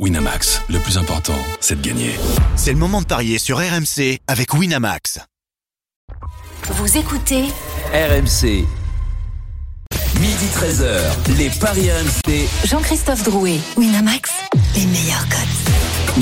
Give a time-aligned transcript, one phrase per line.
[0.00, 2.16] Winamax, le plus important, c'est de gagner.
[2.56, 5.20] C'est le moment de parier sur RMC avec Winamax.
[6.64, 7.44] Vous écoutez
[7.92, 8.66] RMC.
[10.20, 12.48] Midi 13h, les Paris RMC.
[12.66, 14.32] Jean-Christophe Drouet, Winamax,
[14.74, 15.54] les meilleurs codes.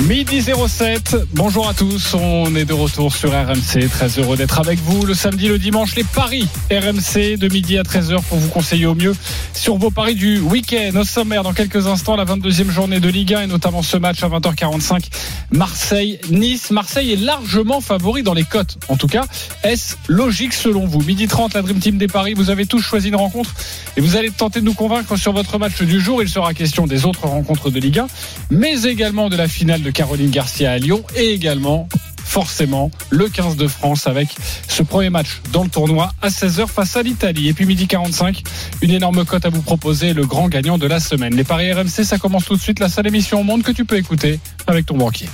[0.07, 4.79] Midi 07, bonjour à tous, on est de retour sur RMC, très heureux d'être avec
[4.79, 8.87] vous le samedi, le dimanche, les paris RMC de midi à 13h pour vous conseiller
[8.87, 9.15] au mieux
[9.53, 10.99] sur vos paris du week-end.
[10.99, 14.23] Au sommaire, dans quelques instants, la 22e journée de Ligue 1 et notamment ce match
[14.23, 15.03] à 20h45,
[15.51, 16.71] Marseille-Nice.
[16.71, 19.25] Marseille est largement favori dans les cotes, en tout cas.
[19.63, 21.03] Est-ce logique selon vous?
[21.03, 23.53] Midi 30, la Dream Team des paris, vous avez tous choisi une rencontre
[23.95, 26.23] et vous allez tenter de nous convaincre sur votre match du jour.
[26.23, 28.07] Il sera question des autres rencontres de Ligue 1,
[28.49, 31.87] mais également de la finale de Caroline Garcia à Lyon et également
[32.23, 34.29] forcément le 15 de France avec
[34.67, 37.49] ce premier match dans le tournoi à 16h face à l'Italie.
[37.49, 38.41] Et puis midi 45,
[38.81, 41.35] une énorme cote à vous proposer, le grand gagnant de la semaine.
[41.35, 43.85] Les paris RMC, ça commence tout de suite, la seule émission au monde que tu
[43.85, 45.27] peux écouter avec ton banquier.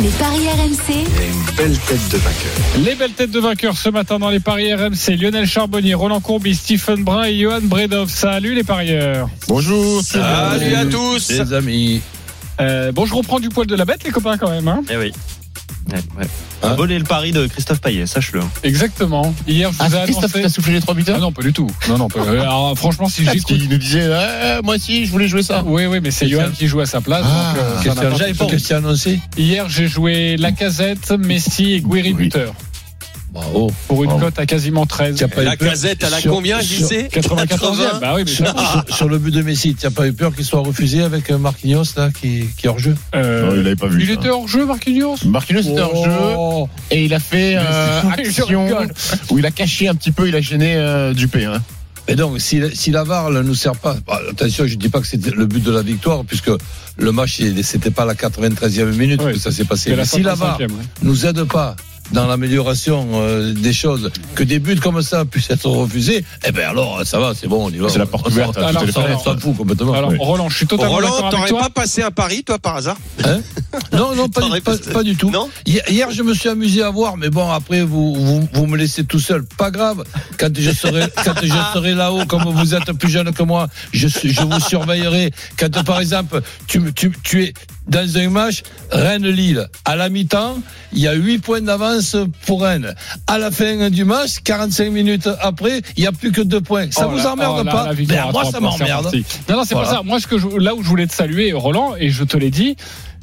[0.00, 2.84] Les paris RMC, une belle tête de vainqueur.
[2.84, 5.16] Les belles têtes de vainqueurs ce matin dans les paris RMC.
[5.16, 8.10] Lionel Charbonnier, Roland Courbis, Stephen Brun et Johan Bredov.
[8.10, 9.28] Salut les parieurs.
[9.48, 10.02] Bonjour.
[10.02, 11.30] Salut à tous.
[11.30, 12.02] Les amis.
[12.60, 14.68] Euh, bon, je reprends du poil de la bête les copains quand même.
[14.68, 15.12] Hein Eh oui.
[15.92, 16.26] Ouais, ouais.
[16.62, 18.40] Hein Voler le pari de Christophe Payet, sache-le.
[18.62, 19.34] Exactement.
[19.46, 20.42] Hier, je vous ai annoncé...
[20.42, 21.68] t'as soufflé les trois buteurs Ah non, pas du tout.
[21.88, 22.22] Non, non, pas...
[22.30, 23.44] Alors, franchement, si j'écoute...
[23.44, 25.62] qu'il nous disait, eh, moi aussi, je voulais jouer ça.
[25.64, 26.28] Oui, oui, mais c'est.
[26.28, 27.24] Johan qui joue à sa place.
[27.26, 32.24] Ah, donc, euh, ça pas qu'est-ce annoncé Hier, j'ai joué Lacazette, Messi et Guiri Oui.
[32.24, 32.54] buteur
[33.34, 33.70] Bravo.
[33.88, 34.26] pour une Bravo.
[34.26, 35.16] cote à quasiment 13.
[35.18, 38.00] T'as pas eu La casette, elle a combien, JC 94e.
[38.00, 38.54] Bah oui, mais ça,
[38.86, 41.30] sur, sur le but de Messi, tu n'as pas eu peur qu'il soit refusé avec
[41.30, 42.94] euh, Marquinhos là, qui, qui est hors jeu?
[43.14, 44.12] Euh, Non, il l'avait pas vu, Il ça.
[44.14, 45.16] était hors jeu, Marquinhos?
[45.26, 46.68] Marquinhos était hors jeu Oh.
[46.90, 48.68] et il a fait euh, Mais action
[49.30, 51.44] où il a caché un petit peu, il a gêné euh, Dupé.
[51.44, 51.60] Hein.
[52.06, 55.00] Et donc, si, si la VAR ne nous sert pas, bah, attention, je dis pas
[55.00, 56.50] que c'était le but de la victoire, puisque
[56.98, 59.32] le match, c'était pas la 93e minute Oui.
[59.32, 59.94] que ça s'est passé.
[59.96, 60.68] Mais si la VAR 55e, ouais.
[61.02, 61.74] nous aide pas
[62.12, 66.68] dans l'amélioration euh, des choses, que des buts comme ça puissent être refusés, eh ben
[66.68, 67.88] alors, ça va, c'est bon, on y va.
[67.88, 69.94] C'est la porte ouverte à on s'en- s'en fout complètement.
[69.94, 70.16] Alors, Oui.
[70.20, 72.96] Roland, je suis totalement Roland, t'aurais pas passé un pari, toi, par hasard?
[73.92, 75.30] Non, non, pas, du tout.
[75.30, 75.48] Non?
[75.66, 79.04] Hier, je me suis amusé à voir, mais bon, après, vous, vous, vous me laissez
[79.04, 79.44] tout seul.
[79.58, 80.04] Pas grave.
[80.38, 84.08] Quand je serai, quand je serai là-haut, comme vous êtes plus jeune que moi, je,
[84.08, 85.30] je vous surveillerai.
[85.58, 87.54] Quand, par exemple, tu, me- tu, tu es
[87.86, 90.58] dans un match, Rennes-Lille, à la mi-temps,
[90.92, 92.94] il y a 8 points d'avance pour Rennes.
[93.26, 96.90] À la fin du match, 45 minutes après, il n'y a plus que 2 points.
[96.90, 99.10] Ça Oh vous là- emmerde oh là, pas Ben, Moi, ça m'emmerde.
[99.48, 99.88] Non, non, c'est Voilà.
[99.90, 100.02] pas ça.
[100.02, 102.50] Moi, ce que je- là où je voulais te saluer, Roland, et je te l'ai
[102.50, 102.76] dit,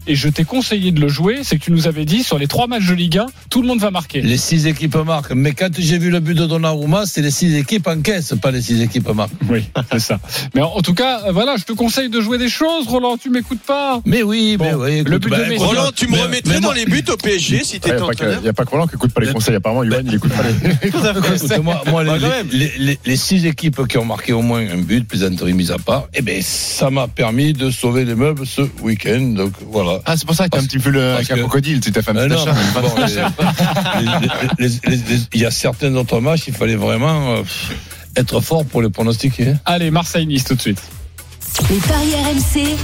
[0.08, 2.48] et je t'ai conseillé de le jouer, c'est que tu nous avais dit sur les
[2.48, 4.22] trois matchs de Ligue 1, tout le monde va marquer.
[4.22, 5.32] Les six équipes marquent.
[5.34, 8.52] Mais quand j'ai vu le but de Donnarumma, c'est les six équipes en caisse, pas
[8.52, 9.32] les six équipes marquent.
[9.50, 10.20] Oui, c'est ça.
[10.56, 13.18] Mais en, en tout cas, euh, voilà, je te conseille de jouer des choses, Roland.
[13.18, 14.02] Tu m'écoutes pas.
[14.06, 15.04] Mais oui, Bon, mais oui.
[15.06, 15.64] le but bah, de Messi.
[15.64, 17.92] Roland, tu me mais- remettrais mais dans les buts au PSG si Il n'y t'étais
[17.92, 19.56] a, pas que- entraîneur y a pas que Roland qui écoute pas les Mais- conseils.
[19.56, 21.52] Apparemment, Yoann, il écoute pas les, écoute pas les conseils.
[21.52, 22.48] Écoute, moi, moi, Bah, les, quand même.
[22.52, 25.78] les- les- les six équipes qui ont marqué au moins un but, plaisanterie mise à
[25.78, 29.22] part, eh ben, ça m'a permis de sauver les meubles ce week-end.
[29.22, 29.91] Donc, voilà.
[30.06, 32.12] Ah, c'est pour ça que t'as un petit peu le, un crocodile, tu t'es fait
[32.12, 32.46] un Mais petit
[35.34, 37.44] il y a certains autres matchs, il fallait vraiment euh,
[38.16, 39.56] être fort pour les pronostiquer.
[39.66, 40.82] Allez, Marseille-Nice tout de suite.
[41.70, 42.78] Les paris RMC,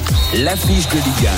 [0.44, 1.30] L'affiche de Ligue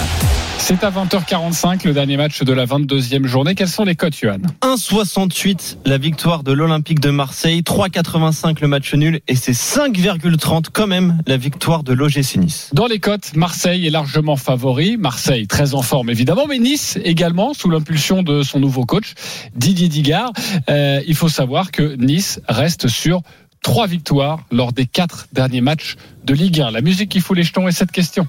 [0.57, 3.55] C'est à 20h45, le dernier match de la 22e journée.
[3.55, 4.39] Quelles sont les cotes, Johan?
[4.61, 10.87] 1,68 la victoire de l'Olympique de Marseille, 3,85 le match nul et c'est 5,30 quand
[10.87, 12.71] même la victoire de l'OGC Nice.
[12.73, 14.97] Dans les cotes, Marseille est largement favori.
[14.97, 19.13] Marseille très en forme évidemment, mais Nice également sous l'impulsion de son nouveau coach
[19.55, 20.31] Didier Digard.
[20.69, 23.21] Euh, il faut savoir que Nice reste sur
[23.61, 25.95] trois victoires lors des quatre derniers matchs
[26.29, 26.69] de Ligue 1.
[26.69, 28.27] La musique qui fout les jetons est cette question.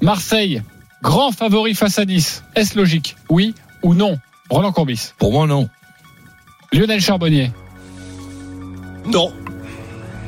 [0.00, 0.62] Marseille,
[1.02, 2.44] grand favori face à Nice.
[2.54, 3.16] Est-ce logique?
[3.28, 4.18] Oui ou non?
[4.50, 5.12] Roland Courbis.
[5.18, 5.68] Pour moi, non.
[6.72, 7.50] Lionel Charbonnier.
[9.06, 9.32] Non.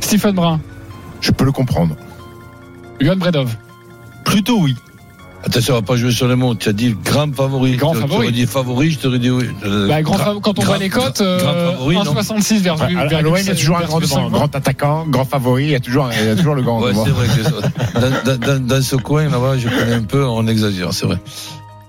[0.00, 0.60] Stephen Brun.
[1.20, 1.96] Je peux le comprendre.
[3.00, 3.56] Johan Bredov.
[4.24, 4.74] Plutôt oui.
[5.46, 6.54] Attention, on va pas jouer sur les mots.
[6.54, 7.76] Tu as dit grand favori.
[7.76, 8.08] Grand favori.
[8.10, 9.44] Tu aurais dit favori, je t'aurais dit oui.
[9.64, 12.02] Euh, Bah, grand gra- fav- quand on grand- voit les cotes, grand euh, favori, non
[12.14, 14.32] 1,66 vers l'OM, il y a toujours un grand, 50.
[14.32, 16.80] grand attaquant, grand favori, il y a toujours, il y a toujours le grand.
[16.80, 20.02] Ouais, c'est vrai que ça- dans, dans- dans- dans ce coin là-bas, je connais un
[20.02, 21.18] peu, on exagère, c'est vrai.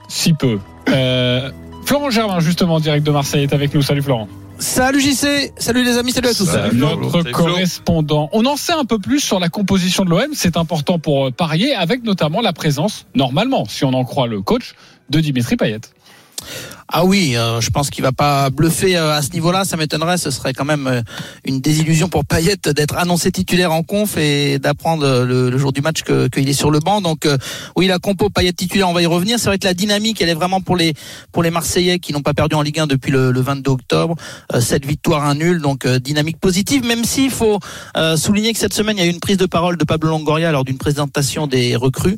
[0.09, 0.59] Si peu.
[0.89, 1.50] Euh,
[1.85, 3.81] Florent Germain, justement, en direct de Marseille, est avec nous.
[3.81, 4.27] Salut Florent.
[4.57, 6.45] Salut JC, salut les amis, salut à tous.
[6.45, 6.77] Salut.
[6.77, 8.29] Notre correspondant.
[8.31, 10.29] On en sait un peu plus sur la composition de l'OM.
[10.33, 14.41] C'est important pour euh, parier, avec notamment la présence, normalement, si on en croit le
[14.41, 14.75] coach,
[15.09, 15.81] de Dimitri Payet.
[16.87, 19.65] Ah oui, euh, je pense qu'il va pas bluffer euh, à ce niveau-là.
[19.65, 20.19] Ça m'étonnerait.
[20.19, 21.01] Ce serait quand même euh,
[21.43, 26.03] une désillusion pour Payet d'être annoncé titulaire en conf et d'apprendre le, jour du match
[26.03, 27.01] que- qu'il est sur le banc.
[27.01, 27.27] Donc
[27.75, 29.39] oui, la compo Payet titulaire, on va y revenir.
[29.39, 30.93] C'est vrai que la dynamique, elle est vraiment pour les
[31.31, 34.15] pour les Marseillais qui n'ont pas perdu en Ligue 1 depuis le, le 22 octobre.
[34.53, 36.85] Euh, Sept victoires, un nul, donc dynamique positive.
[36.85, 37.59] Même s'il faut
[38.15, 40.51] souligner que cette semaine, il y a eu une prise de parole de Pablo Longoria
[40.51, 42.15] lors d'une présentation des recrues.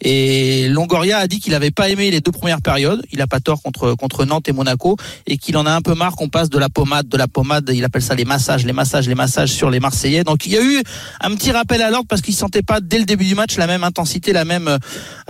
[0.00, 3.02] Et Longoria a dit qu'il n'avait pas aimé les deux premières périodes.
[3.12, 5.94] Il a pas tort contre contre Nantes et Monaco et qu'il en a un peu
[5.94, 7.70] marre qu'on passe de la pommade, de la pommade.
[7.72, 10.24] Il appelle ça les massages, les massages, les massages sur les Marseillais.
[10.24, 10.82] Donc il y a eu
[11.20, 13.66] un petit rappel à l'ordre parce qu'il sentait pas dès le début du match la
[13.66, 14.78] même intensité, la même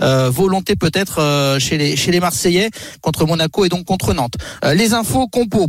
[0.01, 2.69] euh, volonté peut-être euh, chez les chez les Marseillais
[3.01, 4.35] contre Monaco et donc contre Nantes.
[4.63, 5.67] Euh, les infos compo.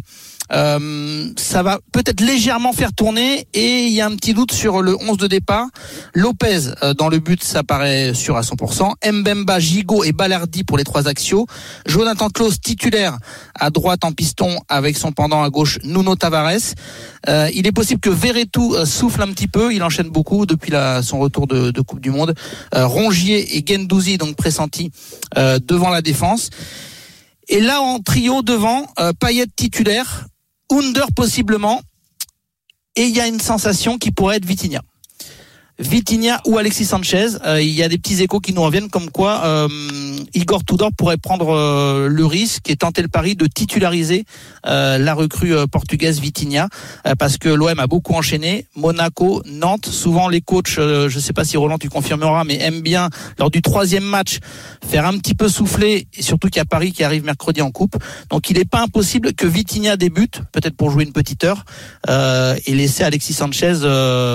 [0.52, 4.82] Euh, ça va peut-être légèrement faire tourner et il y a un petit doute sur
[4.82, 5.66] le 11 de départ.
[6.14, 8.92] Lopez euh, dans le but, ça paraît sûr à 100%.
[9.12, 11.46] Mbemba, Gigot et Balardi pour les trois axiaux.
[11.86, 13.18] Jonathan Klaus titulaire
[13.54, 16.74] à droite en piston avec son pendant à gauche Nuno Tavares.
[17.28, 19.72] Euh, il est possible que Verretou euh, souffle un petit peu.
[19.72, 20.72] Il enchaîne beaucoup depuis
[21.02, 22.34] son retour de, Coupe du Monde.
[22.72, 24.92] Rongier et Gendouzi donc pressentis
[25.36, 26.50] devant la défense.
[27.48, 28.86] Et là en trio devant,
[29.18, 30.26] Payet titulaire,
[30.72, 31.82] Under possiblement,
[32.96, 34.80] et il y a une sensation qui pourrait être Vitinha.
[35.82, 37.26] Vitinha ou Alexis Sanchez.
[37.44, 39.68] Euh, il y a des petits échos qui nous reviennent comme quoi euh,
[40.32, 44.24] Igor Tudor pourrait prendre euh, le risque et tenter le pari de titulariser
[44.64, 46.68] la recrue portugaise Vitinha
[47.18, 48.66] parce que l'OM a beaucoup enchaîné.
[48.76, 52.80] Monaco, Nantes, souvent les coachs, je ne sais pas si Roland tu confirmeras, mais aiment
[52.80, 53.08] bien
[53.38, 54.38] lors du troisième match
[54.88, 57.72] faire un petit peu souffler et surtout qu'il y a Paris qui arrive mercredi en
[57.72, 57.96] coupe.
[58.30, 61.64] Donc il n'est pas impossible que Vitinha débute, peut-être pour jouer une petite heure
[62.08, 63.80] et laisser Alexis Sanchez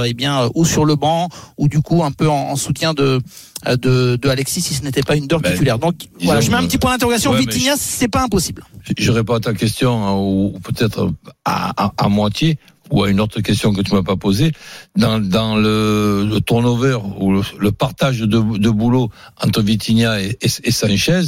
[0.05, 3.19] eh bien ou sur le banc ou du coup un peu en, en soutien de
[3.67, 5.79] euh, de, de Alexis si ce n'était pas une heure Ben, titulaire.
[5.79, 7.31] Donc voilà, je mets un petit point d'interrogation.
[7.31, 8.63] Ouais, Vitinha, c'est pas impossible.
[8.97, 11.11] Je réponds à ta question, hein, ou peut-être
[11.45, 12.57] à, à, à moitié,
[12.91, 14.51] ou à une autre question que tu m'as pas posée.
[14.95, 18.25] Dans, dans le, le turnover ou le, le partage de,
[18.57, 19.09] de boulot
[19.43, 21.21] entre Vitinha et, et, et Sanchez,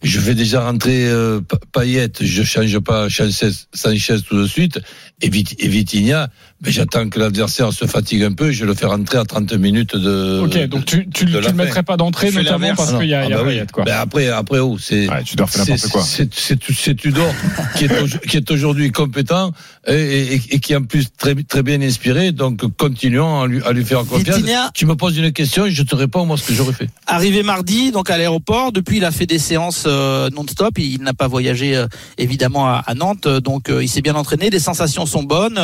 [0.00, 4.80] je vais déjà rentrer euh, Pa- Payet, je change pas Sanchez, Sanchez tout de suite,
[5.20, 6.28] et, Vit, et Vitinha,
[6.60, 9.94] ben, j'attends que l'adversaire se fatigue un peu, je le fais rentrer à 30 minutes
[9.94, 10.40] de.
[10.44, 13.08] Ok, donc tu, tu, de tu la le mettrais pas d'entrée, notamment parce Ah qu'il
[13.08, 13.60] y a, il y a Ah bah oui.
[13.72, 13.84] Quoi.
[13.84, 15.08] Ben après, après, oh, c'est.
[15.08, 16.02] Ouais, tu dois faire n'importe C'est- quoi.
[16.02, 17.32] C'est c'est- c'est Tudor
[17.76, 19.52] qui est, au- qui est aujourd'hui compétent
[19.86, 22.32] et, et- et qui est en plus très, très bien inspiré.
[22.32, 24.36] Donc continuons à lui, à lui faire confiance.
[24.38, 26.88] Vitinha Tu me poses une question et je te réponds moi ce que j'aurais fait.
[27.06, 28.72] Arrivé mardi, donc à l'aéroport.
[28.72, 30.76] Depuis, il a fait des séances euh, non-stop.
[30.78, 31.86] Il n'a pas voyagé euh,
[32.18, 34.50] évidemment à, à Nantes, donc euh, il s'est bien entraîné.
[34.50, 35.60] Les sensations sont bonnes.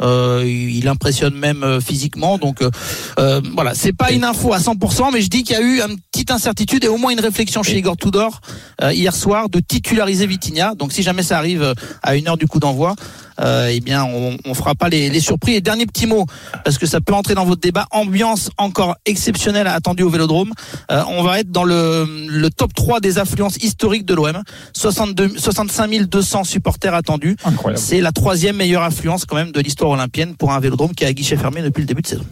[0.00, 2.38] Euh, il impressionne même euh, physiquement.
[2.38, 2.70] Donc euh,
[3.18, 5.80] euh, voilà, c'est pas une info à 100%, mais je dis qu'il y a eu
[5.80, 8.40] une petite incertitude et au moins une réflexion chez Igor Tudor
[8.82, 10.74] euh, hier soir de titulariser Vitinha.
[10.74, 12.94] Donc si jamais ça arrive euh, à une heure du coup d'envoi.
[13.40, 15.54] Euh, eh bien, on, on fera pas les, les surpris.
[15.54, 16.26] Et dernier petit mot,
[16.64, 17.86] parce que ça peut entrer dans votre débat.
[17.90, 20.52] Ambiance encore exceptionnelle attendue au Vélodrome.
[20.90, 24.42] Euh, on va être dans le, le top 3 des affluences historiques de l'OM.
[24.74, 27.36] 62 65 200 supporters attendus.
[27.44, 27.82] Incroyable.
[27.82, 31.12] C'est la troisième meilleure affluence quand même de l'histoire olympienne pour un Vélodrome qui a
[31.12, 32.24] guichet fermé depuis le début de saison.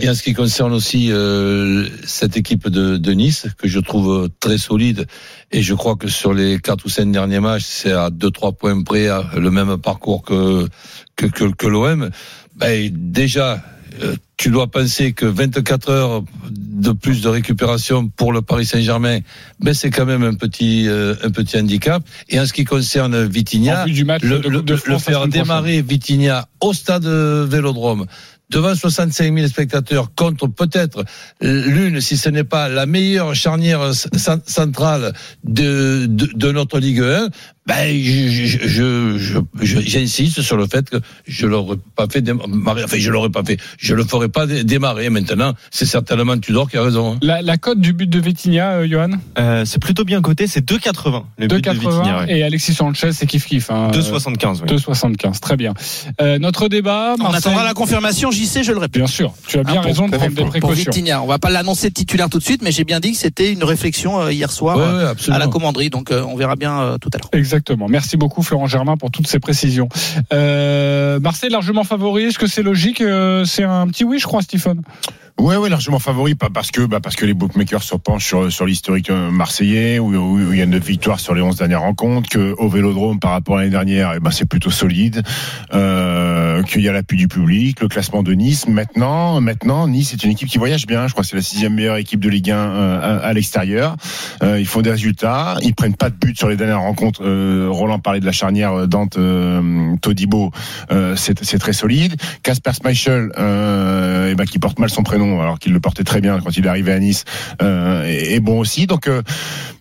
[0.00, 4.28] Et en ce qui concerne aussi euh, cette équipe de, de Nice, que je trouve
[4.40, 5.06] très solide,
[5.52, 8.52] et je crois que sur les quatre ou cinq derniers matchs, c'est à deux trois
[8.52, 10.68] points près à le même parcours que
[11.16, 12.10] que, que, que l'OM.
[12.54, 13.62] Ben, déjà,
[14.02, 19.18] euh, tu dois penser que 24 heures de plus de récupération pour le Paris Saint-Germain,
[19.60, 22.02] ben c'est quand même un petit euh, un petit handicap.
[22.28, 23.84] Et en ce qui concerne Vitinha,
[24.22, 28.06] le, le- de le France faire démarrer Vitinha au stade Vélodrome
[28.50, 31.04] devant 65 000 spectateurs contre peut-être
[31.40, 35.12] l'une, si ce n'est pas la meilleure charnière cen- centrale
[35.44, 37.28] de, de, de notre Ligue 1,
[37.66, 38.58] ben, je, je,
[39.18, 40.96] je, je- j'insiste sur le fait que
[41.26, 44.62] je l'aurais pas fait démarrer, enfin, je l'aurais pas fait, je le ferai pas dé-
[44.64, 45.10] démarrer.
[45.10, 47.14] Maintenant, c'est certainement Tudor qui a raison.
[47.14, 47.18] hein.
[47.22, 49.10] La, la cote du but de Vitinha, euh, Johan?
[49.38, 52.18] Euh, c'est plutôt bien coté, c'est 2,80 le but de 2,80 Vitinha.
[52.20, 52.38] ouais.
[52.38, 53.70] et Alexis Sanchez, c'est kiff kiff.
[53.70, 54.60] Hein, 2,75.
[54.62, 54.76] oui.
[54.76, 55.74] 2,75, très bien.
[56.20, 58.30] Euh, notre débat, On attendra la confirmation.
[58.30, 59.00] JC, je le répète.
[59.02, 60.92] Bien sûr, tu as bien Ah, pour- raison de pour- prendre des pour- Pour précautions.
[60.92, 63.52] Vitinha, on va pas l'annoncer titulaire tout de suite, mais j'ai bien dit que c'était
[63.52, 65.90] une réflexion euh, hier soir Ouais, ouais, à la commanderie.
[65.90, 67.28] Donc euh, on verra bien euh, tout à l'heure.
[67.32, 67.55] Exactement.
[67.88, 69.88] Merci beaucoup Florent Germain pour toutes ces précisions.
[70.32, 74.42] Euh, Marseille largement favori, est-ce que c'est logique Euh, C'est un petit oui, je crois,
[74.42, 74.82] Stephen.
[75.38, 78.50] Ouais, ouais, largement favori, pas parce que, bah, parce que les bookmakers se penchent sur,
[78.50, 82.30] sur l'historique euh, marseillais, où, il y a 9 victoires sur les 11 dernières rencontres,
[82.30, 85.22] que au Vélodrome, par rapport à l'année dernière, eh ben, c'est plutôt solide,
[85.74, 88.68] euh, qu'il y a l'appui du public, le classement de Nice.
[88.68, 91.06] Maintenant, maintenant, Nice est une équipe qui voyage bien.
[91.06, 93.96] Je crois que c'est la sixième meilleure équipe de Ligue 1 euh, à, l'extérieur.
[94.42, 95.56] Euh, ils font des résultats.
[95.62, 97.22] Ils prennent pas de but sur les dernières rencontres.
[97.24, 99.18] Euh, Roland parlait de la charnière euh, Dante
[100.00, 100.50] Todibo.
[101.16, 102.16] C'est très solide.
[102.42, 106.40] Casper Schmeichel, eh ben, qui porte mal son prénom, alors qu'il le portait très bien
[106.40, 107.24] quand il est arrivé à Nice,
[107.62, 108.86] euh, est, est bon aussi.
[108.86, 109.22] Donc, euh,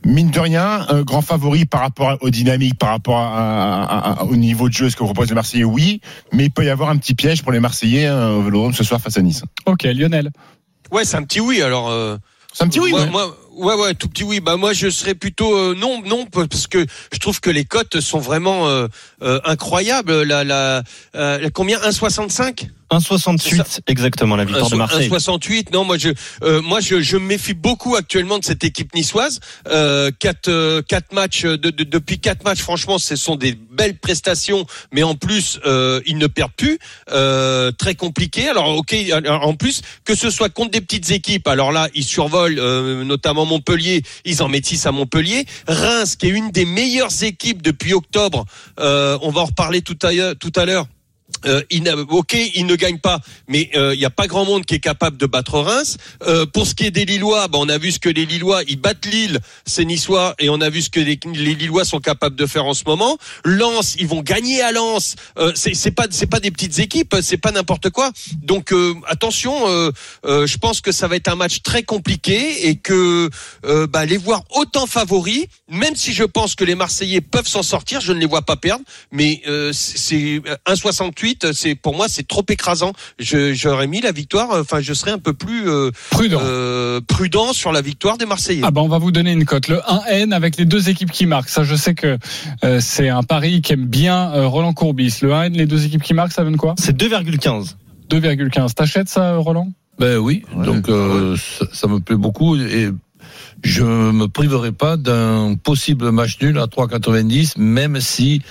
[0.06, 4.24] mine de rien, euh, grand favori par rapport aux dynamiques, par rapport à, à- à-
[4.26, 6.02] au niveau de jeu, ce que propose les Marseillais, oui.
[6.34, 8.84] Mais il peut y avoir un petit piège pour les Marseillais hein, au Vélodrome ce
[8.84, 9.44] soir face à Nice.
[9.66, 10.32] Ok, Lionel.
[10.92, 11.62] Ouais, c'est un petit oui.
[11.62, 12.18] Alors, euh,
[12.54, 12.92] C'est un petit oui.
[12.92, 13.10] moi, ouais.
[13.10, 14.40] moi, ouais, ouais, tout petit oui.
[14.40, 18.00] Bah moi, je serais plutôt euh, non, non, parce que je trouve que les cotes
[18.00, 18.88] sont vraiment euh,
[19.24, 20.22] euh, incroyables.
[20.24, 20.84] La, la,
[21.16, 25.10] euh, la- combien 1,65 1,68 exactement la victoire de Marseille.
[25.10, 25.72] 1,68.
[25.74, 26.10] Non, moi je,
[26.44, 29.40] euh, moi je, je me méfie beaucoup actuellement de cette équipe niçoise.
[29.68, 33.98] Euh, quatre, euh, quatre matchs de, de- depuis quatre matchs, franchement, ce sont des belles
[33.98, 36.78] prestations, mais en plus euh, ils ne perdent plus.
[37.12, 38.48] Euh, très compliqué.
[38.50, 38.96] Alors ok,
[39.28, 41.48] en plus que ce soit contre des petites équipes.
[41.48, 44.04] Alors là, ils survolent euh, notamment Montpellier.
[44.26, 45.46] Ils en mettent 6 à Montpellier.
[45.68, 48.46] Reims, qui est une des meilleures équipes depuis octobre.
[48.80, 50.36] euh, on va en reparler tout à.
[50.36, 50.88] Tout à l'heure.
[51.46, 54.66] Euh, il ok, il ne gagne pas, mais euh, il n'y a pas grand monde
[54.66, 55.98] qui est capable de battre Reims.
[56.24, 58.64] Euh, pour ce qui est des Lillois, bah, on a vu ce que les Lillois,
[58.68, 62.36] ils battent Lille, c'est niçois, et on a vu ce que les, Lillois sont capables
[62.36, 63.18] de faire en ce moment.
[63.44, 65.16] Lens, ils vont gagner à Lens.
[65.38, 68.12] Euh, c'est pas, c'est pas des petites équipes, hein, c'est pas n'importe quoi.
[68.42, 68.74] Donc
[69.08, 69.68] attention,
[70.24, 73.30] je pense que ça va être un match très compliqué et que
[73.64, 78.02] bah, les voir autant favoris, même si je pense que les Marseillais peuvent s'en sortir,
[78.02, 82.94] je ne les vois pas perdre, mais c'est 1,68 c'est pour moi c'est trop écrasant.
[83.20, 84.50] J'aurais mis la victoire.
[84.52, 86.40] Enfin, je serais un peu plus euh, prudent.
[86.44, 88.62] Euh, prudent sur la victoire des Marseillais.
[88.64, 89.68] Ah ben, on va vous donner une cote.
[89.68, 91.50] Le 1N avec les deux équipes qui marquent.
[91.50, 92.18] Ça, je sais que
[92.64, 95.20] euh, c'est un pari qu'aime bien Roland Courbis.
[95.22, 96.76] Le 1N, les deux équipes qui marquent, ça donne quoi?
[96.78, 97.76] C'est 2,15.
[98.10, 98.74] 2,15.
[98.74, 99.72] T'achètes ça, Roland?
[99.98, 100.44] Ben oui.
[100.56, 102.90] Donc ça, ça me plaît beaucoup et
[103.64, 108.42] je me priverai pas d'un possible match nul à 3,90, même si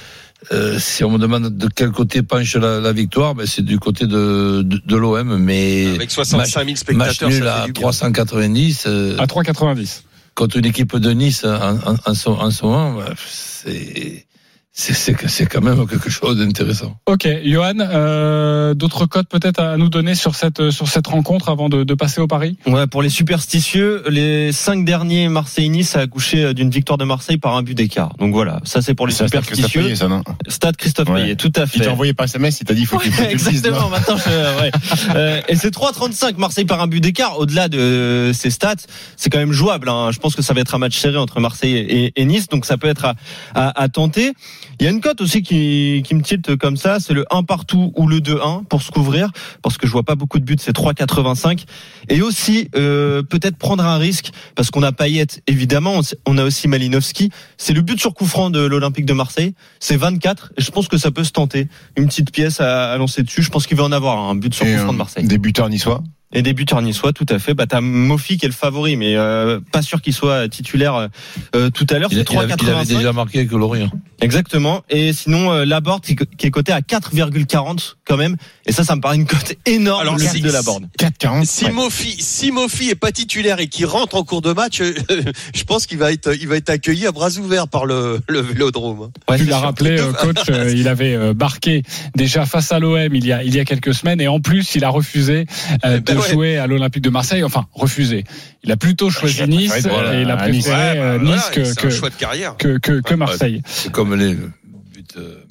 [0.53, 3.79] euh, si on me demande de quel côté penche la, la victoire, ben c'est du
[3.79, 6.79] côté de, de, de l'OM, mais Avec 65 000 match
[7.17, 7.81] spectateurs, nul ça à fait du bien.
[7.83, 10.03] 390 euh, À 3,90.
[10.35, 14.27] contre une équipe de Nice en, en, en, ce- en ce moment, ben, c'est
[14.77, 16.97] c'est c'est c'est quand même quelque chose d'intéressant.
[17.07, 21.69] Ok, Johan, euh, d'autres cotes peut-être à nous donner sur cette sur cette rencontre avant
[21.69, 26.55] de, de passer au pari Ouais, pour les superstitieux, les cinq derniers Marseille-Nice a accouché
[26.55, 28.15] d'une victoire de Marseille par un but d'écart.
[28.19, 29.83] Donc voilà, ça c'est pour les Christophe superstitieux.
[29.83, 31.23] Payet, ça, non Stade Christophe Ouais.
[31.23, 31.85] Payet, tout à Il fait.
[31.85, 33.49] t'a envoyé par SMS, il t'a dit il faut qu'il faut que tu le dises,
[33.49, 33.89] Exactement.
[33.91, 34.71] Maintenant, je, ouais.
[35.15, 37.39] Euh, et c'est 3,35 Marseille par un but d'écart.
[37.39, 38.75] Au-delà de ces stats,
[39.17, 39.89] c'est quand même jouable.
[39.89, 40.11] hein.
[40.11, 42.65] Je pense que ça va être un match serré entre Marseille et, et Nice, donc
[42.67, 43.15] ça peut être à,
[43.55, 44.33] à, à tenter.
[44.79, 47.45] Il y a une cote aussi qui, qui me tilte comme ça, c'est le 1
[47.45, 49.31] partout ou le 2-1 pour se couvrir,
[49.63, 51.65] parce que je vois pas beaucoup de buts, c'est 3,85.
[52.09, 56.69] Et aussi euh, peut-être prendre un risque, parce qu'on a Payet évidemment, on a aussi
[56.69, 57.31] Malinowski.
[57.57, 60.53] C'est le but sur coup franc de l'Olympique de Marseille, c'est 24.
[60.57, 61.69] Et je pense que ça peut se tenter.
[61.97, 63.43] Une petite pièce à, à lancer dessus.
[63.43, 65.27] Je pense qu'il va en avoir un but sur Et, coup franc euh, de Marseille.
[65.27, 66.03] Des buteurs niçois?
[66.35, 67.55] Et des buteurs niçois, tout à fait.
[67.55, 71.09] Bah t'as Mofi qui est le favori, mais euh, pas sûr qu'il soit titulaire
[71.55, 72.09] euh, tout à l'heure.
[72.13, 72.97] Il, C'est il avait, il avait 3,85.
[72.97, 73.91] déjà marqué avec Lorient.
[74.21, 74.83] Exactement.
[74.91, 78.37] Et sinon, euh, Laborde qui, qui est coté à 4,40 quand même.
[78.67, 80.85] Et ça, ça me paraît une cote énorme Alors, le si- de Laborde.
[80.99, 81.45] 4,40.
[81.45, 84.95] Si Mofi, si Mofi est pas titulaire et qu'il rentre en cours de match, euh,
[85.55, 88.41] je pense qu'il va être, il va être accueilli à bras ouverts par le, le
[88.41, 89.11] Vélodrome.
[89.29, 91.83] Ouais, tu l'as rappelé, euh, coach, euh, il avait euh, marqué
[92.17, 94.75] déjà face à l'OM il y a il y a quelques semaines et en plus
[94.75, 95.47] il a refusé
[95.85, 96.24] euh, de ouais.
[96.29, 97.45] Jouer à l'Olympique de Marseille.
[97.45, 98.25] Enfin refusé.
[98.63, 100.65] Il a plutôt choisi il a Nice et il a Nice.
[100.67, 102.57] préféré Nice que c'est que, un choix de carrière.
[102.57, 103.63] que que que Marseille.
[103.67, 105.45] C'est comme les buts euh,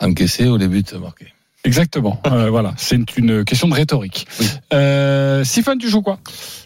[0.00, 1.32] encaissés ou les buts marqués.
[1.66, 2.20] Exactement.
[2.26, 4.26] Euh, voilà, c'est une question de rhétorique.
[4.40, 4.46] Oui.
[4.72, 5.44] Euh,
[5.80, 6.18] tu joues quoi?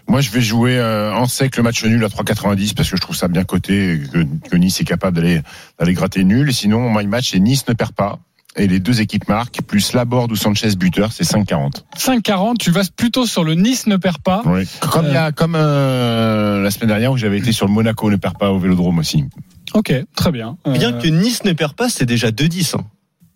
[0.06, 3.00] Moi, je vais jouer euh, en sec le match nul à 3,90 parce que je
[3.00, 5.40] trouve ça bien coté, et que, que Nice est capable d'aller
[5.78, 6.50] d'aller gratter nul.
[6.50, 8.18] Et sinon, my match, c'est Nice ne perd pas.
[8.56, 11.84] Et les deux équipes marquent, plus Laborde ou Sanchez buteur, c'est 5,40.
[11.96, 12.56] 5,40.
[12.58, 14.42] Tu vas plutôt sur le Nice ne perd pas.
[14.44, 14.64] Oui.
[14.90, 18.10] Comme, il y a- comme euh, la semaine dernière où j'avais été sur le Monaco
[18.10, 19.24] ne perd pas au Vélodrome aussi.
[19.72, 20.56] Ok, très bien.
[20.66, 22.74] Bien Euh, que Nice ne perd pas, c'est déjà 2-10.
[22.76, 22.84] hein.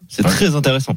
[0.09, 0.31] C'est Ouais.
[0.31, 0.97] très intéressant.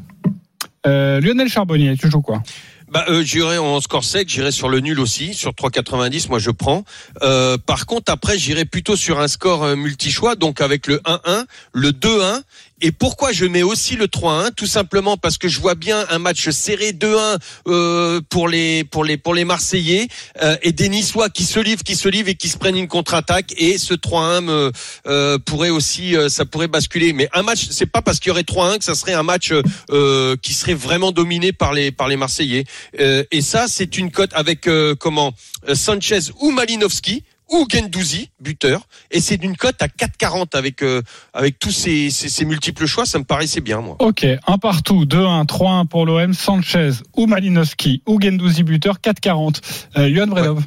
[0.86, 2.42] euh, Lionel Charbonnier, tu joues quoi?
[2.90, 6.50] Bah, euh, j'irai en score sec, j'irai sur le nul aussi, sur 3,90, moi je
[6.50, 6.84] prends.
[7.22, 11.44] Euh, par contre, après, j'irai plutôt sur un score euh, multi-choix, donc avec le 1-1,
[11.74, 12.40] le 2-1
[12.80, 16.18] Et pourquoi je mets aussi le 3-1 Tout simplement parce que je vois bien un
[16.18, 20.08] match serré 2-1 euh, pour les pour les pour les Marseillais
[20.42, 22.88] euh, et des Niçois qui se livrent, qui se livrent et qui se prennent une
[22.88, 23.52] contre-attaque.
[23.56, 24.72] Et ce 3-1 me,
[25.06, 27.12] euh, pourrait aussi, euh, ça pourrait basculer.
[27.12, 29.52] Mais un match, c'est pas parce qu'il y aurait 3-1 que ça serait un match
[29.90, 32.64] euh, qui serait vraiment dominé par les par les Marseillais.
[33.00, 34.68] Euh, et ça, c'est une cote avec
[34.98, 35.32] comment
[35.74, 41.02] Sanchez ou Malinowski ou Gendouzi, buteur, et c'est d'une cote à 4,40 avec euh,
[41.32, 43.96] avec tous ces, ces, ces multiples choix, ça me paraissait bien moi.
[44.00, 49.60] Ok, un partout, 2-1, 3-1 pour l'OM, Sanchez ou Malinowski ou Gendouzi buteur, 4-40.
[49.96, 50.62] Euh, Johan Bredov.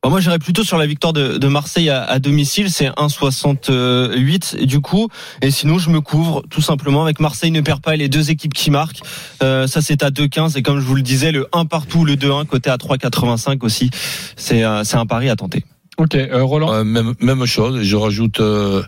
[0.00, 2.70] Bah, moi, j'irais plutôt sur la victoire de, de Marseille à, à domicile.
[2.70, 5.08] C'est 1,68 du coup.
[5.42, 8.30] Et sinon, je me couvre tout simplement avec Marseille ne perd pas et les deux
[8.30, 9.00] équipes qui marquent.
[9.42, 10.56] Euh, ça, c'est à 2,15.
[10.56, 13.90] Et comme je vous le disais, le 1 partout, le 2-1, côté à 3,85 aussi.
[14.36, 15.64] C'est euh, c'est un pari à tenter.
[16.00, 16.84] Euh,
[17.20, 18.82] même chose, je rajoute euh,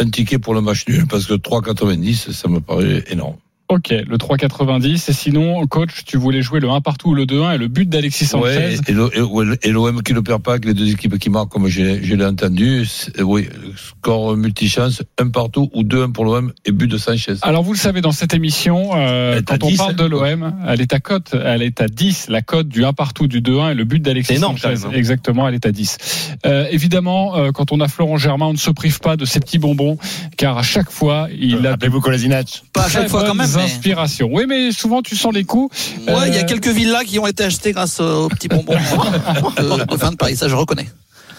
[0.00, 3.36] un ticket pour le match nul, parce que 3,90, ça me paraît énorme.
[3.68, 5.10] Ok, le 3,90.
[5.10, 7.86] Et sinon, coach, tu voulais jouer le 1 partout ou le 2-1 et le but
[7.88, 8.56] d'Alexis Sanchez.
[8.56, 11.18] Ouais, et, l'O- et l'O- et l'OM qui ne perd pas, avec les deux équipes
[11.18, 13.46] qui marquent, comme je, l'ai entendu, c'est- oui,
[13.76, 17.34] score multichance, un partout ou 2-1 pour l'OM et but de Sanchez.
[17.42, 20.54] Alors vous le savez dans cette émission, euh, quand on 10, parle de elle, l'OM,
[20.66, 23.72] elle est à cote, elle est à 10, la cote du 1 partout du 2-1
[23.72, 24.76] et le but d'Alexis énorme, Sanchez.
[24.76, 24.96] même, hein.
[24.96, 25.98] Exactement, elle est à 10.
[26.46, 29.40] Euh, évidemment, euh, quand on a Florent Germain, on ne se prive pas de ces
[29.40, 29.98] petits bonbons,
[30.38, 32.62] car à chaque fois, il a Appelez-vous Kolasinac.
[32.72, 33.46] Pas à chaque fois quand même.
[33.58, 34.28] Mais- inspirations.
[34.32, 35.74] Oui, mais souvent tu sens les coups.
[36.06, 38.74] Ouais, il y a Euh, quelques villas qui ont été achetées grâce aux petits bonbons
[39.56, 40.88] de, de fin de Paris, ça je reconnais.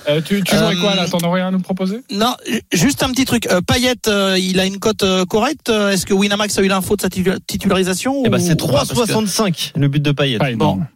[0.07, 2.61] Euh, tu tu jouerais Euh, quoi là T'en aurais rien à nous proposer Non, ju-
[2.71, 3.47] juste un petit truc.
[3.51, 5.69] Euh, Payet, euh, il a une cote euh, correcte.
[5.69, 8.59] Euh, Est-ce que Winamax a eu l'info de sa titu- titularisation Et bah, ou- c'est
[8.61, 8.73] ou pas?
[8.73, 10.37] Parce que- 3,65 le but de Payet.
[10.37, 10.87] Pas énorme.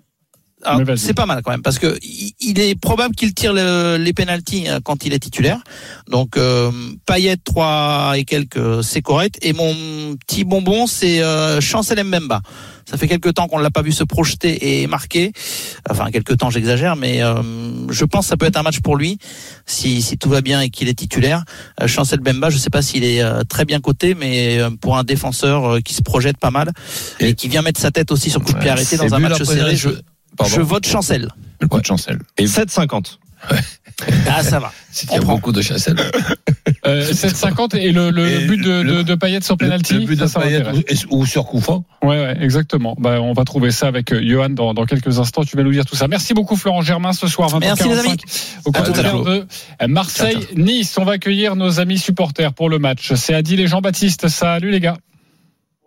[0.98, 4.70] C'est pas mal quand même parce que il est probable qu'il tire le- les pénalties
[4.70, 5.60] euh, quand il est titulaire.
[6.10, 6.72] Donc euh,
[7.06, 9.74] Payet 3 et quelques euh, c'est correct et mon
[10.26, 12.42] petit bonbon c'est euh, Chancel Mbemba.
[12.90, 15.32] Ça fait quelques temps qu'on l'a pas vu se projeter et marquer.
[15.90, 17.36] Enfin quelques temps j'exagère mais euh,
[17.90, 19.18] je pense que ça peut être un match pour lui
[19.66, 21.44] si, si tout va bien et qu'il est titulaire.
[21.82, 24.98] Euh, Chancel Mbemba, je sais pas s'il est euh, très bien coté mais euh, pour
[24.98, 26.72] un défenseur qui se projette pas mal
[27.20, 29.20] et, Et- qui vient mettre sa tête aussi sur coup de pied arrêté dans un
[29.30, 29.90] match serré, je,
[30.38, 30.54] Pardon.
[30.56, 31.30] je vote Chancel.
[31.60, 32.20] Le coup de chancel.
[32.38, 33.18] 7,50.
[34.30, 34.72] Ah, ça va.
[34.92, 35.36] C'est qu'il y a prend.
[35.36, 35.96] beaucoup de chancel.
[36.86, 39.94] Euh, 7,50 et le, le Et but de, le- de, de Payet sur penalty.
[39.94, 40.64] le but de ça, Payet
[41.10, 41.86] ou, ou sur coup franc.
[42.02, 42.96] Ouais, ouais, exactement.
[43.00, 45.44] Bah, on va trouver ça avec euh, Johan dans, dans quelques instants.
[45.44, 46.08] Tu vas nous dire tout ça.
[46.10, 48.18] Merci beaucoup Florent Germain ce soir 20h45 Merci, les amis.
[48.66, 49.24] au l'heure.
[49.24, 49.46] de
[49.88, 50.98] Marseille-Nice.
[50.98, 53.14] On va accueillir nos amis supporters pour le match.
[53.16, 54.28] C'est Adil et Jean-Baptiste.
[54.28, 54.98] Salut les gars.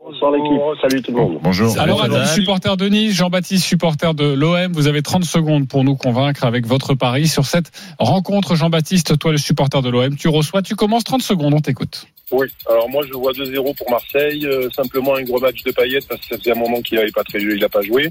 [0.09, 0.63] Bonsoir l'équipe.
[0.81, 1.39] Salut tout le monde.
[1.43, 1.77] Bonjour.
[1.81, 4.73] Alors supporter de Nice, Jean-Baptiste, supporter de l'OM.
[4.73, 8.55] Vous avez 30 secondes pour nous convaincre avec votre pari sur cette rencontre.
[8.55, 12.07] Jean-Baptiste, toi le supporter de l'OM, tu reçois, tu commences 30 secondes, on t'écoute.
[12.31, 15.99] Oui, alors moi je vois 2-0 pour Marseille, euh, simplement un gros match de Payet
[16.09, 18.09] parce que ça faisait un moment qu'il n'avait pas très il a pas joué.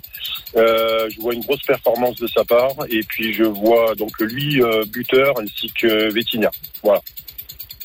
[0.57, 4.61] Euh, je vois une grosse performance de sa part et puis je vois donc lui
[4.61, 6.51] euh, buteur ainsi que Vitinha.
[6.83, 6.99] Voilà.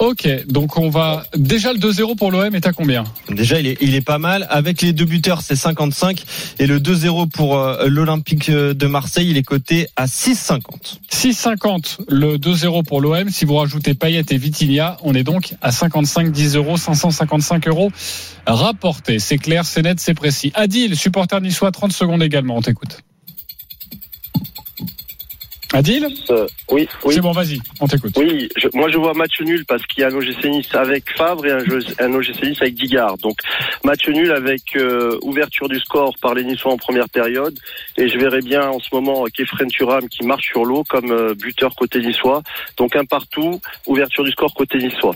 [0.00, 3.04] Ok, donc on va déjà le 2-0 pour l'OM est à combien?
[3.28, 4.46] Déjà, il est, il est pas mal.
[4.48, 6.24] Avec les deux buteurs, c'est 55.
[6.58, 11.00] Et le 2-0 pour euh, l'Olympique de Marseille, il est coté à 6,50.
[11.12, 13.28] 6,50 le 2-0 pour l'OM.
[13.28, 17.92] Si vous rajoutez Payet et Vitinha, on est donc à 55, 10 euros, 555 euros
[18.46, 19.18] rapportés.
[19.18, 20.50] C'est clair, c'est net, c'est précis.
[20.54, 23.02] Adil, supporter niçois, 30 secondes également, on t'écoute.
[25.72, 27.14] Adil Euh, oui, oui.
[27.14, 28.12] C'est bon, vas-y, on t'écoute.
[28.16, 31.04] Oui, je- moi je vois match nul parce qu'il y a un OGC Nice avec
[31.16, 33.16] Favre et un, jeu- un OGC Nice avec Digard.
[33.18, 33.38] Donc
[33.84, 37.56] match nul avec euh, ouverture du score par les Niçois en première période.
[37.96, 41.34] Et je verrais bien en ce moment Kefren Turam qui marche sur l'eau comme euh,
[41.34, 42.42] buteur côté niçois.
[42.76, 45.14] Donc un partout, ouverture du score côté niçois.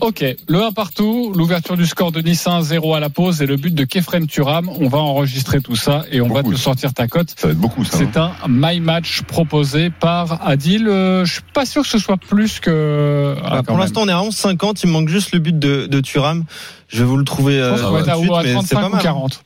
[0.00, 3.56] Ok, le 1 partout, l'ouverture du score de Nice 1-0 à la pause et le
[3.56, 4.68] but de Kefren Turam.
[4.78, 7.30] On va enregistrer tout ça et on va te sortir ta cote.
[7.36, 7.96] Ça va être beaucoup, ça.
[7.96, 8.08] hein.
[8.12, 10.88] C'est un my match proposé par Adil.
[10.88, 13.34] Euh, je suis pas sûr que ce soit plus que.
[13.38, 14.80] Ah, Bah, quand pour l'instant, on est à 11,50.
[14.82, 16.44] Il me manque juste le but de, de Thuram.
[16.88, 18.54] Je vais vous le trouver Je euh, pense être à, tout de suite, à mais
[18.62, 19.02] c'est 35 pas ou mal.
[19.02, 19.44] 40.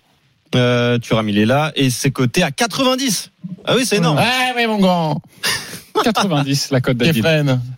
[0.54, 3.30] Euh, Thuram, il est là et c'est coté à 90.
[3.64, 4.18] Ah oui, c'est énorme.
[4.20, 5.20] Ah oui, mon grand.
[6.02, 7.24] 90, la cote d'Adil.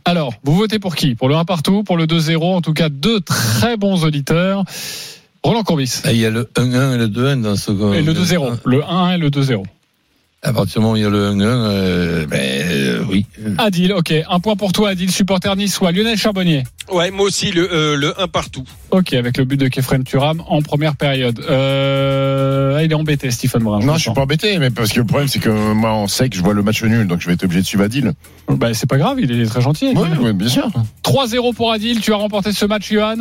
[0.04, 1.14] Alors, vous votez pour qui?
[1.14, 4.64] Pour le 1 partout, pour le 2-0, en tout cas deux très bons auditeurs.
[5.42, 6.00] Roland Courbis.
[6.04, 8.58] Ah, Il y a le 1-1 et le 2-1 dans ce Et le 2-0.
[8.64, 9.62] Le 1 et le 2-0.
[10.46, 13.26] À partir du moment où il y a le 1-1, euh, ben euh, oui.
[13.58, 14.14] Adil, ok.
[14.30, 15.90] Un point pour toi, Adil, supporter niçois.
[15.90, 16.62] Lionel Charbonnier.
[16.88, 18.62] Ouais, moi aussi le euh, le 1 partout.
[18.92, 21.40] Ok, avec le but de Kefren Turam en première période.
[21.50, 23.80] Euh, il est embêté, Stephen Brun.
[23.80, 26.28] Non, je suis pas embêté, mais parce que le problème, c'est que moi, on sait
[26.28, 28.12] que je vois le match nul, donc je vais être obligé de suivre Adil.
[28.48, 29.94] Bah, c'est pas grave, il est très gentil.
[29.96, 30.70] Oui, bien sûr.
[31.02, 32.00] 3-0 pour Adil.
[32.00, 33.16] Tu as remporté ce match, Johan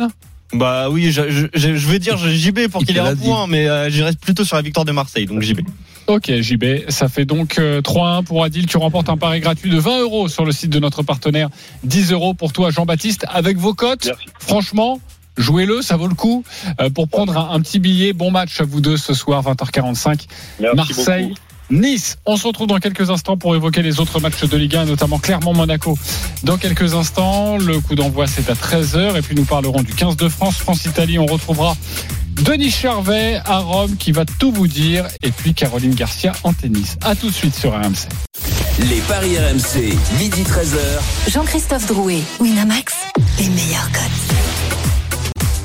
[0.52, 3.24] Bah oui, je, je, je je vais dire JB pour Il qu'il ait un dit.
[3.24, 5.60] point, mais euh, je reste plutôt sur la victoire de Marseille, donc JB.
[6.06, 8.66] Ok, JB, ça fait donc euh, 3-1 pour Adil.
[8.66, 11.48] Tu remportes un pari gratuit de 20 euros sur le site de notre partenaire.
[11.82, 14.06] 10 euros pour toi, Jean-Baptiste, avec vos cotes.
[14.06, 14.26] Merci.
[14.38, 15.00] Franchement,
[15.36, 16.44] jouez-le, ça vaut le coup
[16.80, 18.12] euh, pour prendre un, un petit billet.
[18.12, 20.26] Bon match à vous deux ce soir, 20h45.
[20.60, 21.22] Merci Marseille.
[21.24, 21.40] beaucoup.
[21.70, 22.16] Nice.
[22.26, 25.18] On se retrouve dans quelques instants pour évoquer les autres matchs de Ligue 1, notamment
[25.18, 25.98] Clermont-Monaco.
[26.44, 30.16] Dans quelques instants, le coup d'envoi c'est à 13h et puis nous parlerons du 15
[30.16, 31.18] de France, France-Italie.
[31.18, 31.76] On retrouvera
[32.42, 36.96] Denis Charvet à Rome qui va tout vous dire et puis Caroline Garcia en tennis.
[37.02, 38.08] À tout de suite sur RMC.
[38.90, 41.30] Les paris RMC, midi 13h.
[41.30, 42.94] Jean-Christophe Drouet, Winamax,
[43.38, 44.55] les meilleurs codes.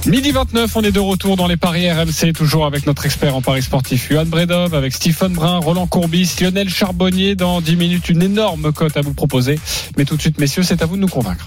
[0.08, 3.42] Midi 29, on est de retour dans les paris RMC, toujours avec notre expert en
[3.42, 7.36] paris sportif, Johan Bredov, avec Stephen Brun, Roland Courbis, Lionel Charbonnier.
[7.36, 9.60] Dans 10 minutes, une énorme cote à vous proposer.
[9.98, 11.46] Mais tout de suite, messieurs, c'est à vous de nous convaincre.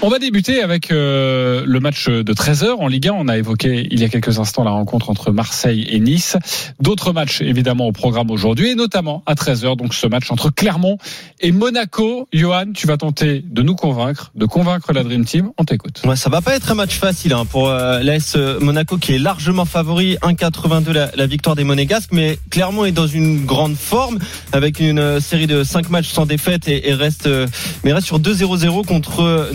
[0.00, 3.14] On va débuter avec euh, le match de 13h en Ligue 1.
[3.14, 6.36] On a évoqué il y a quelques instants la rencontre entre Marseille et Nice.
[6.78, 10.98] D'autres matchs évidemment au programme aujourd'hui et notamment à 13h donc ce match entre Clermont
[11.40, 12.28] et Monaco.
[12.32, 15.50] Johan, tu vas tenter de nous convaincre, de convaincre la Dream Team.
[15.58, 16.00] On t'écoute.
[16.04, 19.18] Ouais, ça va pas être un match facile hein, pour euh, l'AS Monaco qui est
[19.18, 24.20] largement favori, 1,82 la, victoire des Monégasques, mais Clermont est dans une grande forme
[24.52, 27.46] avec une euh, série de 5 matchs sans défaite et, reste, euh,
[27.82, 29.50] mais reste sur 2-0-0 contre euh,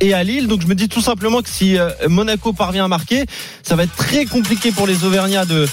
[0.00, 0.46] Et à Lille.
[0.46, 3.24] Donc je me dis tout simplement que si euh, Monaco parvient à marquer,
[3.62, 5.66] ça va être très compliqué pour les Auvergnats de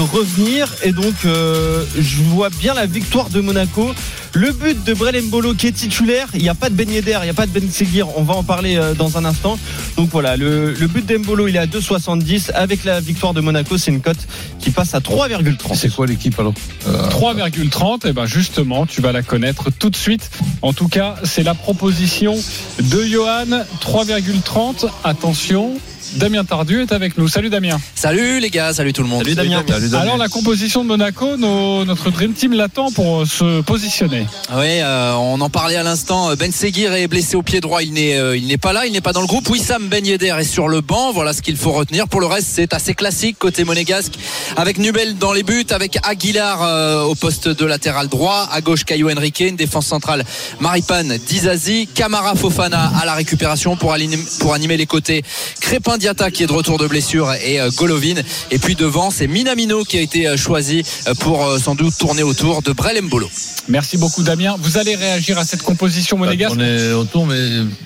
[0.00, 3.92] revenir et donc euh, je vois bien la victoire de Monaco.
[4.36, 7.16] Le but de Brel Mbolo qui est titulaire, il n'y a pas de Ben Yedder,
[7.22, 9.58] il n'y a pas de Ben Seguir, on va en parler euh, dans un instant.
[9.96, 12.50] Donc voilà, le, le but d'Embolo il est à 2,70.
[12.52, 14.18] Avec la victoire de Monaco, c'est une cote
[14.60, 15.74] qui passe à 3,30.
[15.74, 16.52] C'est quoi l'équipe alors
[16.86, 20.28] Euh, 3,30, et ben justement, tu vas la connaître tout de suite.
[20.60, 22.34] En tout cas, c'est la proposition
[22.78, 23.46] de Johan.
[23.80, 24.86] 3,30.
[25.02, 25.78] Attention,
[26.14, 27.28] Damien Tardieu est avec nous.
[27.28, 27.78] Salut Damien.
[27.94, 29.22] Salut les gars, salut tout le monde.
[29.24, 29.64] Salut Damien.
[30.00, 34.26] Alors la composition de Monaco, nos- notre Dream Team l'attend pour euh, se positionner.
[34.54, 36.34] Oui, euh, on en parlait à l'instant.
[36.36, 37.82] Ben Seguir est blessé au pied droit.
[37.82, 38.86] Il n'est, euh, il n'est pas là.
[38.86, 39.48] Il n'est pas dans le groupe.
[39.50, 41.12] Wissam Ben Yedder est sur le banc.
[41.12, 42.08] Voilà ce qu'il faut retenir.
[42.08, 44.12] Pour le reste, c'est assez classique côté monégasque.
[44.56, 48.48] Avec Nubel dans les buts, avec Aguilar euh, au poste de latéral droit.
[48.52, 49.40] À gauche, Caio Henrique.
[49.40, 50.24] Une défense centrale,
[50.60, 51.88] Maripane Dizazi.
[51.94, 55.22] Camara Fofana à la récupération pour, aligner- pour animer les côtés.
[55.60, 58.14] Crépin Diata qui est de retour de blessure et euh, Golovin.
[58.50, 62.22] Et puis devant, c'est Minamino qui a été euh, choisi euh, pour sans doute tourner
[62.22, 63.28] autour de Brel Mbolo.
[63.68, 64.56] Merci beaucoup Damien.
[64.60, 67.36] Vous allez réagir à cette composition monégasque On est autour, mais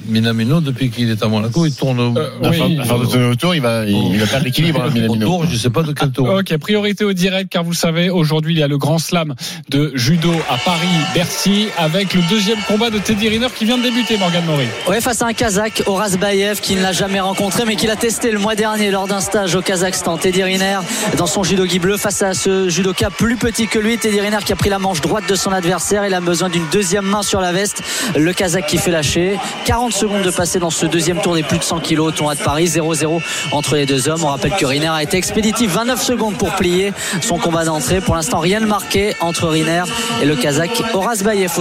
[0.08, 2.58] Minamino, depuis qu'il est à Monaco, il tourne au- Euh, oui.
[2.58, 5.70] fin- à fin de tourner autour, il va, il, va perdre l'équilibre, hein, je sais
[5.70, 6.28] pas de quel tour.
[6.28, 9.34] Ok, priorité au direct, car vous le savez, aujourd'hui, il y a le grand slam
[9.70, 14.18] de judo à Paris-Bercy, avec le deuxième combat de Teddy Riner qui vient de débuter,
[14.18, 14.66] Morgan Maury.
[14.88, 17.96] Ouais, face à un Kazakh, Horace Bayev, qui ne l'a jamais rencontré, mais qui l'a
[18.00, 20.16] testé le mois dernier lors d'un stage au Kazakhstan.
[20.16, 20.78] Teddy Riner,
[21.18, 23.98] dans son judogi bleu, face à ce judoka plus petit que lui.
[23.98, 26.06] Teddy Riner qui a pris la manche droite de son adversaire.
[26.06, 27.82] Il a besoin d'une deuxième main sur la veste.
[28.16, 29.38] Le Kazakh qui fait lâcher.
[29.66, 32.34] 40 secondes de passer dans ce deuxième tour des plus de 100 kilos au tournoi
[32.36, 32.68] de Paris.
[32.68, 33.20] 0-0
[33.52, 34.24] entre les deux hommes.
[34.24, 35.70] On rappelle que Riner a été expéditif.
[35.70, 38.00] 29 secondes pour plier son combat d'entrée.
[38.00, 39.82] Pour l'instant, rien de marqué entre Riner
[40.22, 41.52] et le Kazakh Horace Bayev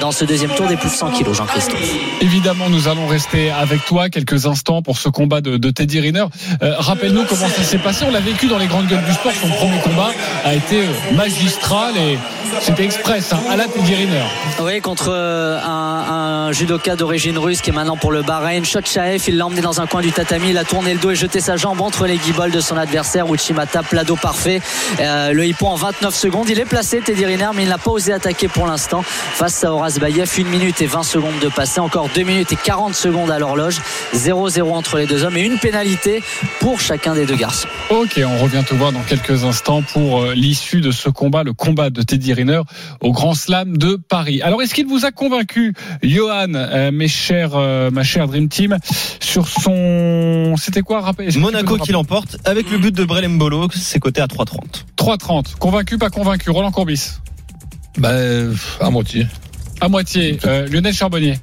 [0.00, 1.80] dans ce deuxième tour des plus de 100 kilos, Jean-Christophe.
[2.20, 6.26] Évidemment, nous allons rester avec toi quelques instants pour ce combat de, de Teddy Riner.
[6.62, 8.04] Euh, Rappelle-nous comment ça s'est passé.
[8.06, 9.32] On l'a vécu dans les grandes gueules du sport.
[9.32, 10.10] Son premier combat
[10.44, 12.18] a été euh, magistral et
[12.60, 14.24] c'était express, hein, à la Teddy Riner.
[14.60, 18.62] Oui, contre euh, un, judoka d'origine russe qui est maintenant pour le Bahreïn.
[18.62, 21.14] Shotchaev, il l'a emmené dans un coin du tatami, il a tourné le dos et
[21.14, 24.60] jeté sa jambe entre les guibolles de son adversaire, Uchimata, plado parfait.
[25.00, 26.50] Euh, le hippon en 29 secondes.
[26.50, 29.72] Il est placé, Teddy Riner, mais il n'a pas osé attaquer pour l'instant face à
[29.72, 30.30] Horace Bayev.
[30.38, 33.80] 1 minute et 20 secondes de passé, encore 2 minutes et 40 secondes à l'horloge.
[34.14, 35.69] 0-0 entre les deux hommes et une pénalité
[36.60, 37.68] pour chacun des deux garçons.
[37.90, 41.52] Ok, on revient te voir dans quelques instants pour euh, l'issue de ce combat, le
[41.52, 42.62] combat de Teddy Riner
[43.00, 44.42] au Grand Slam de Paris.
[44.42, 48.76] Alors, est-ce qu'il vous a convaincu, Johan, euh, mes chers, euh, ma chère Dream Team,
[49.20, 54.00] sur son, c'était quoi, rappel Monaco qui l'emporte avec le but de Brel Mbolo, c'est
[54.00, 54.48] coté à 3,30.
[54.48, 55.56] rappeler 3-30.
[55.56, 56.50] Convaincu, pas convaincu.
[56.50, 57.18] Roland Courbis.
[57.98, 59.26] Ben, à moitié.
[59.80, 60.38] À moitié.
[60.44, 61.38] Euh, Lionel Charbonnier.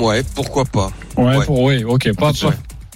[0.00, 0.90] Ouais, pourquoi pas.
[1.16, 1.44] Ouais, Ouais.
[1.44, 2.12] pour oui, ok.
[2.16, 2.46] Pas, fait,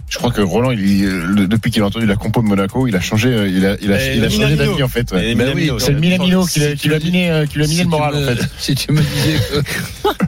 [0.09, 2.95] Je crois que Roland, il, le- depuis qu'il a entendu la compo de Monaco, il
[2.95, 5.11] a changé, euh, il a, il a, il a changé d'avis en fait.
[5.13, 5.35] ouais.
[5.37, 7.59] Oui, C'est le Minamino qui l'a- Si qui lui a tu me miné, euh, qui
[7.59, 8.49] a miné si le moral me- en fait.
[8.59, 9.39] Si tu me disais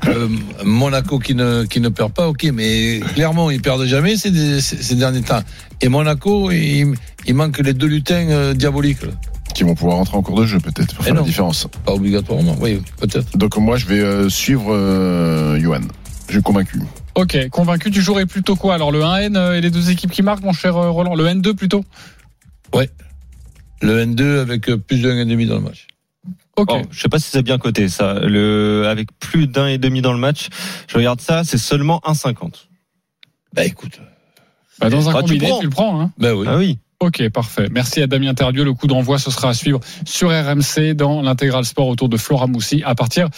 [0.03, 0.29] que euh,
[0.65, 4.83] Monaco qui ne, qui ne perd pas, ok, mais clairement, ils perdent jamais ces, ces,
[4.83, 5.43] ces derniers temps.
[5.81, 6.95] Et Monaco, il,
[7.27, 9.13] il manque les deux lutins euh, diaboliques, là.
[9.55, 11.67] Qui vont pouvoir rentrer en cours de jeu peut-être pour Eh faire la différence.
[11.85, 13.37] pas obligatoirement, oui, peut-être.
[13.39, 15.81] Donc moi, je vais euh, suivre euh, Johan.
[16.29, 16.81] Je suis convaincu.
[17.19, 20.23] Ok, convaincu, tu jouerais plutôt quoi Alors le 1N euh, et les deux équipes qui
[20.23, 21.17] marquent, mon cher euh, Roland?
[21.17, 21.85] Le N2 plutôt?
[22.73, 22.89] Ouais.
[23.83, 25.89] Le N2 avec euh, plus d'un et demi dans le match.
[26.57, 26.69] Ok.
[26.69, 28.21] Bon, je sais pas si c'est bien coté ça.
[28.21, 30.47] Le avec plus d'un et demi dans le match,
[30.87, 32.69] je regarde ça, c'est seulement 1,50.
[33.53, 34.01] Bah écoute.
[34.79, 35.59] Bah, dans un Ah, tu combiné, prends.
[35.59, 36.01] tu le prends.
[36.01, 36.47] Hein Bah oui.
[36.49, 36.79] Ah oui.
[37.01, 37.69] Ok, parfait.
[37.71, 38.65] Merci à Damien Terdieu.
[38.65, 42.47] Le coup d'envoi, ce sera à suivre sur RMC dans l'intégral sport autour de Flora
[42.49, 43.29] Moussi à partir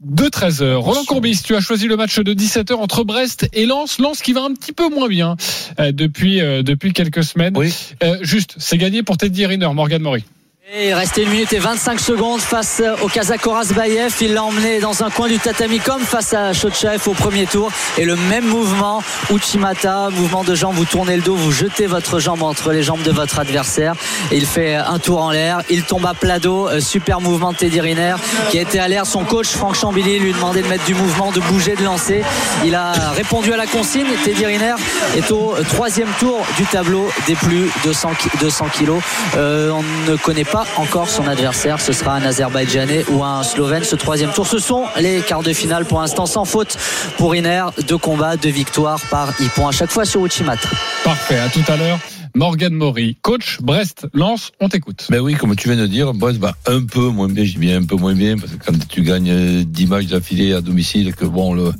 [0.00, 0.74] de 13h.
[0.76, 3.98] Roland Courbis, tu as choisi le match de 17h entre Brest et Lens.
[3.98, 5.36] Lens qui va un petit peu moins bien
[5.78, 7.56] euh, depuis, euh, depuis quelques semaines.
[7.56, 7.72] Oui.
[8.02, 10.24] Euh, juste, c'est gagné pour Teddy Riner, Morgan Mori.
[10.72, 13.42] Et il restait une minute et 25 secondes face au Kazakh
[13.74, 14.14] Bayev.
[14.20, 17.72] Il l'a emmené dans un coin du tatami comme face à Shotchaev au premier tour.
[17.98, 19.02] Et le même mouvement,
[19.34, 23.02] Uchimata, mouvement de jambe, vous tournez le dos, vous jetez votre jambe entre les jambes
[23.02, 23.94] de votre adversaire.
[24.30, 25.62] Il fait un tour en l'air.
[25.70, 26.68] Il tombe à plat dos.
[26.68, 28.14] Euh, Super mouvement de Teddy Riner
[28.50, 29.06] qui a été à l'air.
[29.06, 32.22] Son coach Franck Chambilly lui demandait de mettre du mouvement, de bouger, de lancer.
[32.64, 34.06] Il a répondu à la consigne.
[34.24, 34.74] Teddy Riner
[35.16, 39.02] est au troisième tour du tableau des plus de 100, ki- 200 kilos.
[39.36, 41.80] Euh, on ne connaît pas encore son adversaire.
[41.80, 43.84] Ce sera un Azerbaïdjanais ou un Slovène.
[43.84, 46.76] Ce troisième tour, ce sont les quarts de finale pour l'instant sans faute
[47.16, 47.66] pour Riner.
[47.86, 50.68] Deux combats, deux victoires par Ippon à chaque fois sur Uchimata.
[51.04, 51.98] Parfait, à tout à l'heure.
[52.34, 55.06] Morgan Mori, coach Brest, Lens, on t'écoute.
[55.10, 57.58] Ben oui, comme tu viens de dire, Brest va un peu moins bien, je dis
[57.58, 60.60] bien un peu moins bien, parce que quand tu gagnes euh, 10 matchs d'affilée à
[60.60, 61.72] domicile, et que bon, le,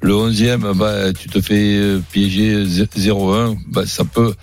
[0.00, 4.34] le 11e, bah, tu te fais euh, piéger 0-1, bah, ça peut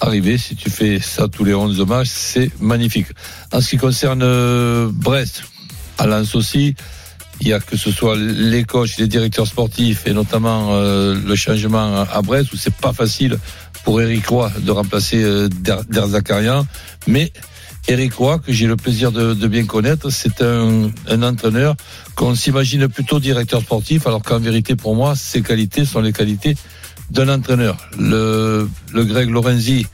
[0.00, 0.38] arriver.
[0.38, 3.08] Si tu fais ça tous les 11 matchs, c'est magnifique.
[3.52, 5.44] En ce qui concerne euh, Brest,
[5.98, 6.74] à Lens aussi,
[7.40, 11.36] il y a que ce soit les coachs, les directeurs sportifs et notamment euh, le
[11.36, 13.38] changement à Brest où c'est pas facile
[13.84, 15.48] pour Eric Roy de remplacer euh,
[17.06, 17.32] mais
[17.88, 21.76] Eric Roy, que j'ai le plaisir de, de bien connaître, c'est un entraîneur
[22.16, 26.56] qu'on s'imagine plutôt directeur sportif, alors qu'en vérité, pour moi, ses qualités sont les qualités
[27.10, 27.76] d'un entraîneur.
[27.98, 29.86] Le, Greg Lorenzi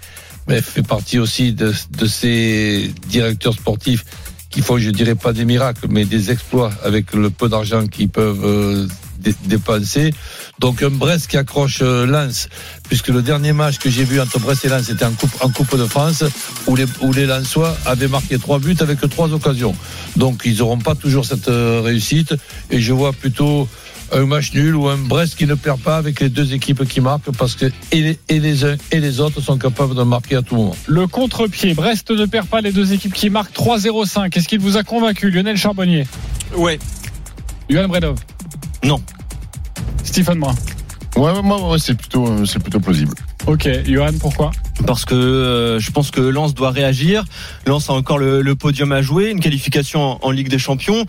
[0.48, 1.72] mais fait partie aussi de,
[2.06, 4.04] ces directeurs sportifs
[4.50, 8.10] qui font, je dirais pas des miracles, mais des exploits avec le peu d'argent qu'ils
[8.10, 8.86] peuvent euh,
[9.18, 10.12] dé- dépenser.
[10.58, 12.48] Donc un Brest qui accroche euh, Lens,
[12.88, 15.12] puisque le dernier match que j'ai vu entre Brest et Lens était en
[15.48, 16.24] Coupe, de France,
[16.66, 19.74] où les, où Lensois avaient marqué trois buts avec trois occasions.
[20.16, 22.34] Donc ils n'auront pas toujours cette euh, réussite,
[22.70, 23.68] et je vois plutôt
[24.12, 27.00] un match nul ou un Brest qui ne perd pas avec les deux équipes qui
[27.00, 30.36] marquent, parce que et les, et les uns et les autres sont capables de marquer
[30.36, 30.76] à tout moment.
[30.86, 34.36] Le contre-pied, Brest ne perd pas les deux équipes qui marquent 3-0-5.
[34.36, 36.06] Est-ce qu'il vous a convaincu, Lionel Charbonnier?
[36.56, 36.78] Ouais.
[37.70, 38.18] Johan Bredov?
[38.84, 39.00] Non.
[40.04, 40.54] Stephen Brun?
[41.16, 43.14] Ouais, ouais, moi, ouais, c'est plutôt, euh, c'est plutôt plausible.
[43.46, 44.50] Ok, Johan, pourquoi?
[44.86, 47.24] Parce que euh, je pense que Lens doit réagir.
[47.66, 51.04] Lens a encore le, le podium à jouer, une qualification en, en Ligue des Champions.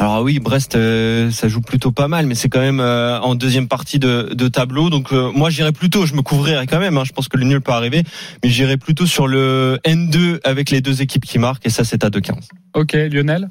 [0.00, 3.34] Alors oui, Brest, euh, ça joue plutôt pas mal, mais c'est quand même euh, en
[3.34, 4.88] deuxième partie de, de tableau.
[4.88, 6.96] Donc euh, moi, j'irais plutôt, je me couvrirais quand même.
[6.96, 8.02] hein, je pense que le nul peut arriver,
[8.42, 12.02] mais j'irais plutôt sur le N2 avec les deux équipes qui marquent, et ça, c'est
[12.02, 12.32] à 2,15.
[12.72, 13.50] Ok, Lionel?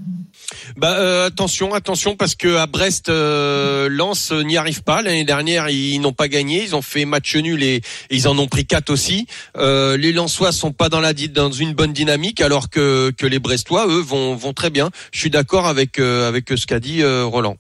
[0.78, 5.02] Bah euh, attention, attention parce que à Brest, euh, Lens n'y arrive pas.
[5.02, 8.38] L'année dernière, ils n'ont pas gagné, ils ont fait match nul et, et ils en
[8.40, 9.28] ont pris quatre aussi.
[9.58, 13.40] Euh, les Lensois sont pas dans la dans une bonne dynamique, alors que que les
[13.40, 14.90] Brestois, eux, vont vont très bien.
[15.12, 17.58] Je suis d'accord avec euh, avec ce qu'a dit euh, Roland.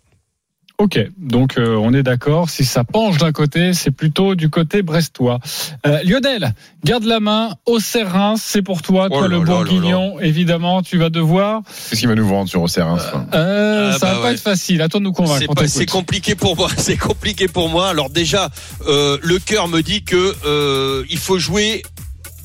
[0.80, 2.50] Ok, donc euh, on est d'accord.
[2.50, 5.40] Si ça penche d'un côté, c'est plutôt du côté brestois.
[5.86, 6.54] Euh, Lionel,
[6.86, 7.50] garde la main.
[7.66, 9.10] Au Reims, c'est pour toi.
[9.12, 11.64] Oh toi, le là Bourguignon, évidemment, tu vas devoir.
[11.90, 14.40] Qu'est-ce qu'il va nous vendre sur Auxerre ça Euh, Ah, ça bah va pas être
[14.40, 14.82] facile.
[14.82, 15.54] À toi de nous convaincre.
[15.68, 16.70] C'est compliqué pour moi.
[16.78, 17.90] C'est compliqué pour moi.
[17.90, 18.50] Alors déjà,
[18.88, 21.84] euh, le cœur me dit que euh, il faut jouer.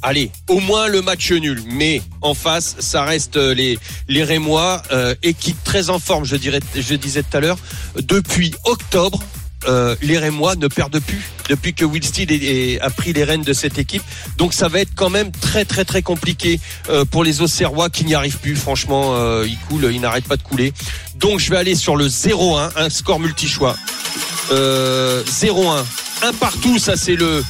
[0.07, 1.63] Allez, au moins le match nul.
[1.67, 3.55] Mais en face, ça reste euh,
[4.07, 6.27] les Rémois, euh, équipe très en forme.
[6.27, 7.57] Je disais tout à l'heure,
[7.97, 9.19] depuis octobre.
[9.67, 13.55] euh, les Rémois ne perdent plus depuis que Will Steele a pris les rênes de
[13.55, 14.03] cette équipe.
[14.37, 16.61] Donc ça va être quand même très très très compliqué
[17.11, 18.57] pour les Auxerrois qui n'y arrivent plus.
[18.57, 20.75] Franchement, ils coulent, ils n'arrêtent pas de couler.
[21.17, 23.75] Donc je vais aller sur le 0-1, un score multi-choix.
[24.53, 25.83] Euh, 0-1.
[26.25, 27.43] Un partout, ça c'est le,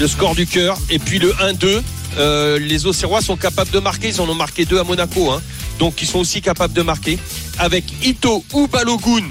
[0.00, 0.76] le score du cœur.
[0.90, 1.82] Et puis le 1-2,
[2.18, 4.08] euh, les Auxerrois sont capables de marquer.
[4.08, 5.30] Ils en ont marqué deux à Monaco.
[5.30, 5.40] Hein.
[5.78, 7.18] Donc ils sont aussi capables de marquer.
[7.58, 9.28] Avec Ito ou Balogun,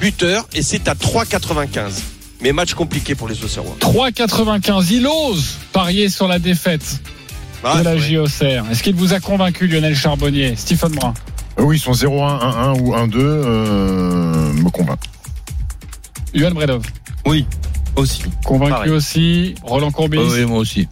[0.00, 0.46] buteur.
[0.54, 2.02] Et c'est à 3,95.
[2.40, 3.76] Mais match compliqué pour les Auxerrois.
[3.80, 4.86] 3,95.
[4.92, 7.00] Il ose parier sur la défaite
[7.64, 7.96] Ah, de la.
[7.96, 8.70] JOCR.
[8.70, 10.54] Est-ce qu'il vous a convaincu, Lionel Charbonnier?
[10.56, 11.14] Stephen Brun
[11.58, 14.98] Euh, Oui, ils sont 0-1, 1-1 ou 1-2, euh, me convainc.
[16.34, 16.84] Johan Bredov
[17.26, 17.46] Oui,
[17.96, 18.22] aussi.
[18.44, 18.90] Convaincu Pareil.
[18.92, 19.54] aussi.
[19.64, 20.86] Roland Courbis oui, moi aussi.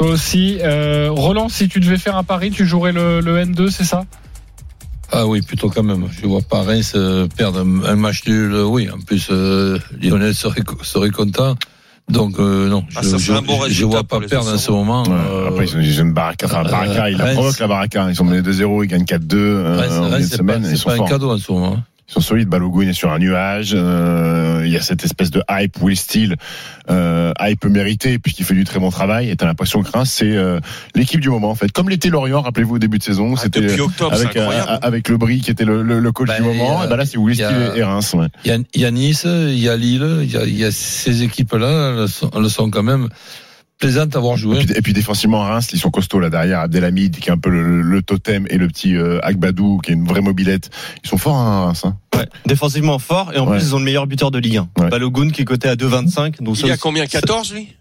[0.00, 0.56] Toi aussi.
[0.62, 4.04] Euh, Roland, si tu devais faire un pari, tu jouerais le, le N2, c'est ça?
[5.12, 6.06] Ah oui, plutôt quand même.
[6.10, 6.96] Je vois pas Reims
[7.36, 8.54] perdre un, match nul.
[8.64, 11.54] Oui, en plus, euh, Lionel serait, co- serait content.
[12.08, 14.52] Donc euh, non, Ah, je, ça je, serait un bon je résultat vois pas perdre
[14.54, 15.02] en ce moment.
[15.02, 16.46] Ouais, euh, Après, ils ont, ils ont une baraka.
[16.46, 18.06] Enfin, euh, baraka, il la Reims- provoque la baraka.
[18.08, 20.94] Ils sont menés 2-0, ils gagnent 4-2 euh, en c'est pas, Ils c'est sont pas
[20.94, 21.76] un cadeau en ce moment.
[22.10, 22.48] Ils sont solides.
[22.48, 23.70] Balogun est sur un nuage.
[23.72, 26.34] Euh, il y a cette espèce de hype Will Steele,
[26.90, 29.30] euh, hype mérité puisqu'il fait du très bon travail.
[29.30, 30.58] Et t'as l'impression que Reims c'est euh,
[30.96, 31.70] l'équipe du moment en fait.
[31.70, 34.70] Comme l'était Lorient, rappelez-vous au début de saison, Ah, c'était depuis octobre, avec c'est incroyable.
[34.72, 36.54] euh, avec le Brie qui était le, le, le coach Bah, du moment.
[36.54, 38.12] il y a- et ben là c'est Will Steele et Reims.
[38.14, 38.26] Ouais.
[38.44, 40.58] Il y, a, il y a Nice, il y a Lille, il y a, il
[40.58, 43.08] y a ces équipes-là, elles sont, elles sont quand même
[43.80, 44.60] plaisantes à voir jouer.
[44.60, 46.60] Et puis, et puis défensivement Reims, ils sont costauds là derrière.
[46.60, 49.94] Abdelhamid qui est un peu le, le totem et le petit euh, Agbadou qui est
[49.94, 50.70] une vraie mobilette.
[51.02, 51.82] Ils sont forts hein, Reims.
[51.84, 51.96] Hein.
[52.16, 53.56] Ouais, défensivement fort et en Ouais.
[53.58, 54.68] plus ils ont le meilleur buteur de Ligue 1.
[54.82, 54.88] Ouais.
[54.90, 56.42] Balogun qui est coté à 2,25.
[56.42, 57.74] Donc Il y ça- a combien 14 lui?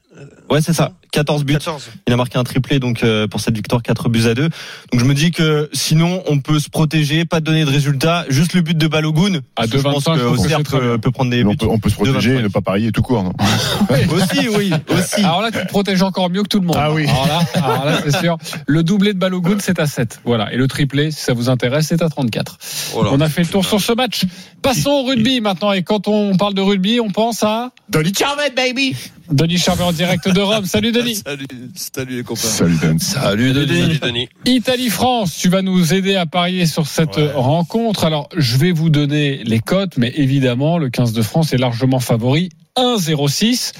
[0.50, 0.94] Ouais, c'est ça.
[1.12, 1.54] 14 buts.
[1.54, 1.90] 14.
[2.08, 4.44] Il a marqué un triplé donc euh, pour cette victoire 4 buts à 2.
[4.44, 4.52] Donc
[4.94, 8.62] je me dis que sinon on peut se protéger, pas donner de résultat, juste le
[8.62, 9.40] but de Balogun.
[9.56, 11.58] À Je pense 2,25, que Auxerre peut, peut prendre des on buts.
[11.58, 12.40] peut, on peut se protéger 2,25.
[12.40, 13.24] et ne pas parier tout court.
[13.24, 13.34] Non
[14.12, 15.22] aussi, oui, aussi.
[15.24, 16.78] Alors là, tu te protèges encore mieux que tout le monde.
[16.80, 17.08] Ah oui.
[17.08, 18.38] Alors là, alors là, c'est sûr.
[18.68, 20.22] Le doublé de Balogun, c'est à 7.
[20.26, 20.54] Voilà.
[20.54, 22.58] Et le triplé, si ça vous intéresse, c'est à 34.
[22.96, 23.10] Oh là.
[23.14, 24.26] On a fait le tour sur ce match.
[24.62, 25.72] Passons au rugby maintenant.
[25.72, 28.96] Et quand on parle de rugby, on pense à Dolly Charvet, baby
[29.32, 30.66] Denis Charvet en direct de Rome.
[30.66, 31.16] Salut Denis.
[31.26, 32.42] Salut, salut les copains.
[32.42, 33.00] Salut Dan.
[33.00, 33.80] Salut Denis.
[33.82, 34.30] Salut Denis.
[34.46, 37.32] Italie-France, tu vas nous aider à parier sur cette Ouais.
[37.34, 38.06] rencontre.
[38.06, 42.00] Alors, je vais vous donner les cotes, mais évidemment, le 15 de France est largement
[42.00, 42.50] favori.
[42.76, 43.72] 1,06.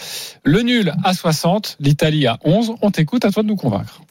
[0.44, 2.74] Le nul à 60, l'Italie à 11.
[2.82, 4.02] On t'écoute, à toi de nous convaincre.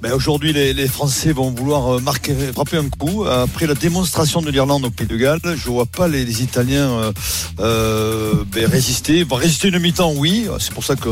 [0.00, 3.24] Ben aujourd'hui, les, les Français vont vouloir euh, marquer, frapper un coup.
[3.24, 6.88] Après la démonstration de l'Irlande au Pays de Galles, je vois pas les, les Italiens
[6.88, 7.12] euh,
[7.58, 9.24] euh, ben, résister.
[9.24, 10.46] Bon, résister une mi-temps, oui.
[10.60, 11.08] C'est pour ça que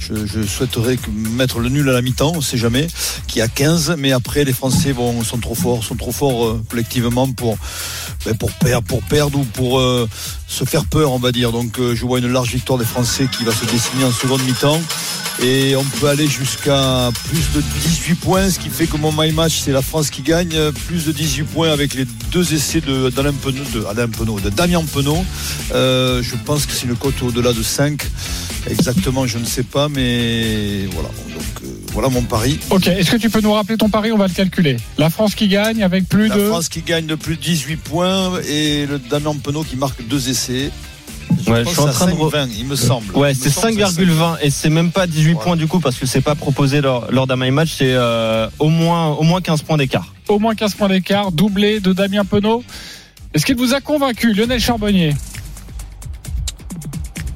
[0.00, 2.88] je, je souhaiterais mettre le nul à la mi-temps, on sait jamais,
[3.28, 3.94] qui a 15.
[3.98, 7.56] Mais après, les Français vont, sont trop forts, sont trop forts euh, collectivement pour,
[8.26, 10.08] ben, pour, perdre, pour perdre ou pour euh,
[10.48, 11.52] se faire peur, on va dire.
[11.52, 14.80] Donc je vois une large victoire des Français qui va se dessiner en seconde mi-temps.
[15.42, 19.32] Et on peut aller jusqu'à plus de 18 points, ce qui fait que mon my
[19.32, 20.56] match, c'est la France qui gagne.
[20.86, 24.48] Plus de 18 points avec les deux essais de, d'Alain Penaud, de, Alain Penaud, de
[24.48, 25.24] Damien Penaud.
[25.74, 28.00] Euh, je pense que c'est une cote au-delà de 5.
[28.70, 31.08] Exactement, je ne sais pas, mais voilà.
[31.08, 32.58] Donc, euh, voilà mon pari.
[32.70, 34.10] Ok, est-ce que tu peux nous rappeler ton pari?
[34.10, 34.78] On va le calculer.
[34.96, 36.46] La France qui gagne avec plus La de.
[36.46, 40.30] France qui gagne de plus de 18 points et le Damien Penaud qui marque deux
[40.30, 40.70] essais.
[41.46, 43.14] Je Ouais, je suis en train de re- 5,20, il me semble.
[43.16, 45.44] Ouais, c'est semble que 5,20 et c'est même pas 18 Voilà.
[45.44, 48.48] points du coup parce que c'est pas proposé lors, lors d'un my match, c'est euh,
[48.58, 50.14] au moins au moins 15 points d'écart.
[50.28, 52.64] Au moins 15 points d'écart, doublé de Damien Penaud.
[53.34, 55.14] Est-ce qu'il vous a convaincu, Lionel Charbonnier?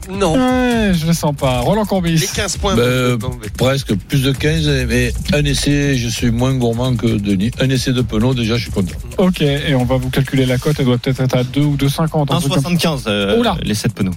[0.09, 0.35] Non.
[0.35, 1.61] Ouais, je le sens pas.
[1.61, 2.16] Roland Courbis.
[2.16, 2.75] Les 15 points.
[2.77, 3.18] Ben,
[3.57, 7.51] presque plus de 15, mais un essai, je suis moins gourmand que Denis.
[7.61, 8.94] Un essai de Penaud, déjà, je suis content.
[9.18, 10.77] Ok, et on va vous calculer la cote.
[10.79, 12.33] Elle doit peut-être être à 2 ou 2,50.
[12.33, 13.57] un truc comme- 1,75 euh, Oula.
[13.62, 14.14] les 7 penaux.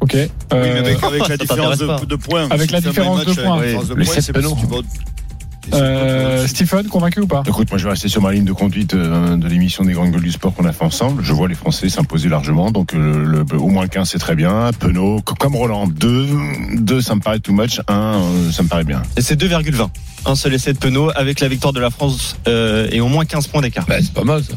[0.00, 0.12] Ok.
[0.14, 2.48] Oui, mais Euh, avec, avec la différence de, de points.
[2.50, 3.62] Avec la différence de points.
[3.62, 4.36] Les points, sept
[5.74, 7.42] euh, Stephen, convaincu ou pas?
[7.46, 10.10] Écoute, moi je vais rester sur ma ligne de conduite euh, de l'émission des grandes
[10.10, 11.22] gueules du sport qu'on a fait ensemble.
[11.22, 14.70] Je vois les Français s'imposer largement, donc euh, le, au moins 15 c'est très bien.
[14.78, 16.26] Penaud, co- comme Roland, 2,
[16.76, 18.20] 2 ça me paraît too much, 1
[18.52, 19.02] ça me paraît bien.
[19.16, 19.88] Et c'est 2,20.
[20.26, 23.24] Un seul essai de Penaud avec la victoire de la France euh, et au moins
[23.24, 23.86] 15 points d'écart.
[23.86, 24.52] Ben, c'est pas mal, ça.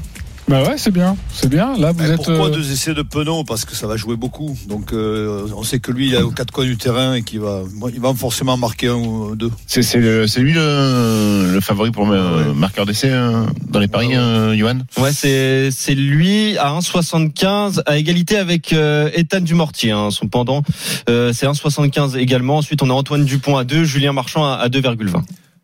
[0.50, 1.16] Bah ouais, c'est bien.
[1.34, 1.78] C'est bien.
[1.78, 2.16] Là, vous Mais êtes.
[2.18, 3.46] pourquoi euh, deux essais de Penaud?
[3.46, 4.58] Parce que ça va jouer beaucoup.
[4.68, 7.40] Donc euh, on sait que lui, il est aux quatre coins du terrain et qu'il
[7.40, 7.62] va,
[7.94, 9.52] il va forcément marquer un ou deux.
[9.68, 13.88] C'est c'est le- c'est lui le, le favori pour euh, marqueur d'essai euh, dans les
[13.88, 14.80] paris, euh, Johan?
[14.98, 20.62] Ouais, c'est c'est lui à 1,75 à égalité avec euh, Ethan Dumortier, hein, son pendant.
[21.10, 22.58] Euh, c'est 1,75 également.
[22.58, 25.22] Ensuite, on a Antoine Dupont à 2, Julien Marchand à, à 2,20.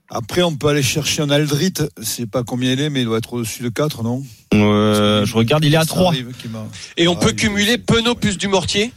[0.10, 1.74] Après, on peut aller chercher un Aldrit.
[2.00, 4.24] Je sais pas combien il est, mais il doit être au-dessus de 4, non?
[4.54, 6.08] Euh, je regarde, il est à Ça 3.
[6.08, 6.66] arrive qu'il m'a-
[6.98, 8.92] Et on Ah, peut cumuler Penaud plus du mortier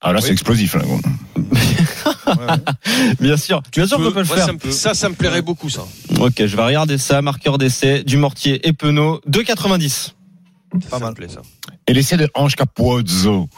[0.00, 0.74] Ah là c'est explosif.
[0.74, 1.00] Là, gros.
[3.20, 4.48] Bien sûr, bien sûr qu'on peut le faire.
[4.70, 5.82] ça, ça, me plairait beaucoup, ça.
[6.20, 7.22] Ok, je vais regarder ça.
[7.22, 10.12] Marqueur d'essai, Dumortier et Penaud, 2,90.
[10.90, 11.14] Pas mal.
[11.28, 11.42] ça.
[11.86, 13.48] Et l'essai de Ange Capozzo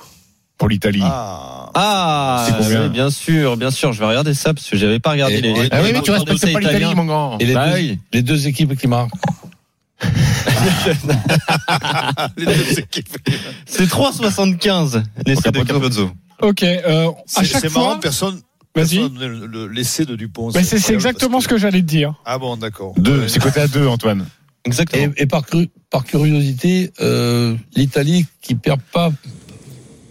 [0.59, 1.01] pour l'Italie.
[1.03, 3.93] Ah, Ah, oui, bien sûr, bien sûr.
[3.93, 5.55] Je vais regarder ça parce que j'avais pas regardé Et- les.
[5.71, 7.39] Ah ah oui, mais tu respectes pas l'Italie, mon grand.
[7.39, 7.99] Et les, Bah deux, oui.
[8.13, 9.11] les deux équipes qui marquent.
[12.37, 12.45] Deux.
[13.67, 16.11] C'est 3,75 l'essai de Capozzo.
[16.43, 16.63] Ok.
[16.63, 18.01] Euh, à C'est chaque c'est marrant, fois.
[18.01, 18.41] personne.
[18.77, 19.09] Vas-y.
[19.73, 20.51] L'essai de Dupont.
[20.55, 22.15] Mais c'est exactement parce ce que j'allais te dire.
[22.25, 22.95] Ah bon, d'accord.
[22.99, 23.29] Deux, Ouais.
[23.29, 24.27] c'est côté à 2, Antoine.
[24.65, 25.13] Exactement.
[25.17, 29.13] Et, et par, cru- par curiosité, euh, l'Italie qui perd pas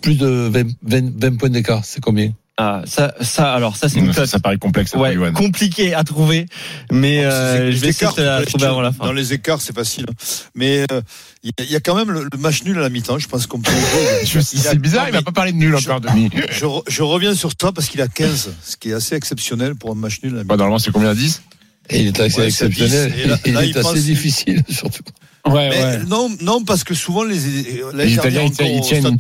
[0.02, 2.32] plus de 20, 20 20 points d'écart, c'est combien?
[2.58, 4.30] Ah, ça, ça, alors ça c'est une ça, cote.
[4.30, 4.94] ça paraît complexe.
[4.94, 6.46] Ouais, compliqué à trouver,
[6.92, 9.06] mais euh, je vais les essayer de la trouver avant la fin.
[9.06, 10.06] Dans les écarts, c'est facile.
[10.54, 11.01] Mais euh,
[11.41, 13.18] il y, a- il y a quand même le, le match nul à la mi-temps.
[13.18, 13.72] Je pense qu'on peut.
[14.24, 16.30] Je- C'est bizarre, il va pas parler de nul encore, Denis.
[16.51, 19.89] Je, je reviens sur toi parce qu'il a 15, ce qui est assez exceptionnel pour
[19.91, 20.58] un match nul à la Bah, mi-temps.
[20.58, 21.41] normalement, c'est combien 10
[21.89, 23.10] Et il est assez Ouais, exceptionnel.
[23.30, 25.01] là- il là, est il assez pense- difficile, surtout.
[25.47, 26.04] Ouais, Mais ouais.
[26.08, 29.18] non, non, parce que souvent les, Les dernière Italiens, ils tiennent-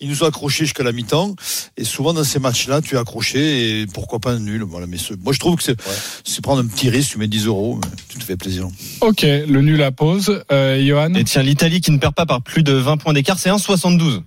[0.00, 1.34] ils nous ont accrochés jusqu'à la mi-temps.
[1.76, 4.62] Et souvent dans ces matchs-là, tu es accroché et pourquoi pas un nul.
[4.62, 4.86] Voilà.
[4.86, 7.12] Mais ce- moi, je trouve que c'est, prendre un petit risque.
[7.12, 8.68] Tu mets 10 euros, mais tu te fais plaisir.
[9.00, 10.42] Ok, le nul à pause.
[10.52, 13.38] Euh, Johan Et tiens, l'Italie qui ne perd pas par plus de 20 points d'écart,
[13.38, 14.22] c'est 1,72.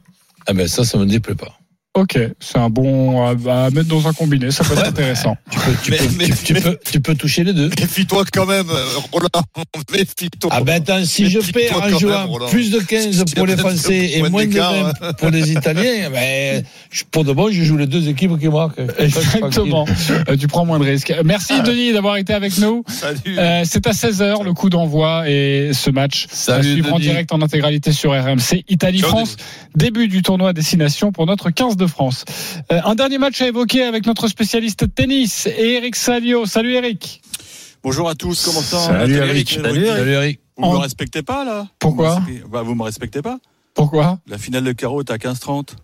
[0.47, 1.58] Ah ben ça, ça me déplaît pas.
[1.95, 3.31] Ok, c'est un bon à,
[3.65, 5.35] à mettre dans un combiné, ça peut être intéressant.
[5.49, 7.69] Tu peux, tu Mais- peux, mais- tu, tu mais- peux, tu peux toucher les deux.
[7.79, 8.67] Méfie-toi quand même,
[9.11, 9.27] Roland.
[9.91, 10.51] Méfie-toi.
[10.53, 13.25] Ah ben attends, si je perds en même, jouant plus de 15 S'il y a
[13.35, 16.63] pour les Français et moins de d'écart, 20 pour les Italiens, ben,
[17.09, 18.79] pour de bon, je joue les deux équipes qui marquent.
[18.99, 19.85] Exactement.
[20.29, 21.11] Euh, tu prends moins de risques.
[21.25, 22.83] Merci Denis d'avoir été avec nous.
[22.87, 23.19] Salut.
[23.39, 27.41] Euh, c'est à 16h le coup d'envoi et ce match à suivre en direct en
[27.41, 28.63] intégralité sur RMC.
[28.69, 29.37] Italie-France,
[29.75, 32.25] début du tournoi à destination pour notre 15 de France.
[32.71, 36.45] Euh, un dernier match à évoquer avec notre spécialiste tennis, Eric Salio.
[36.45, 37.21] Salut Eric.
[37.81, 39.49] Bonjour à tous, comment ça Salut, Eric.
[39.61, 40.39] Salut, Eric.
[40.57, 43.39] Vous me En- respectez pas là Pourquoi Vous me- bah, me respectez pas
[43.73, 45.75] Pourquoi La finale de carreau est à 15-30.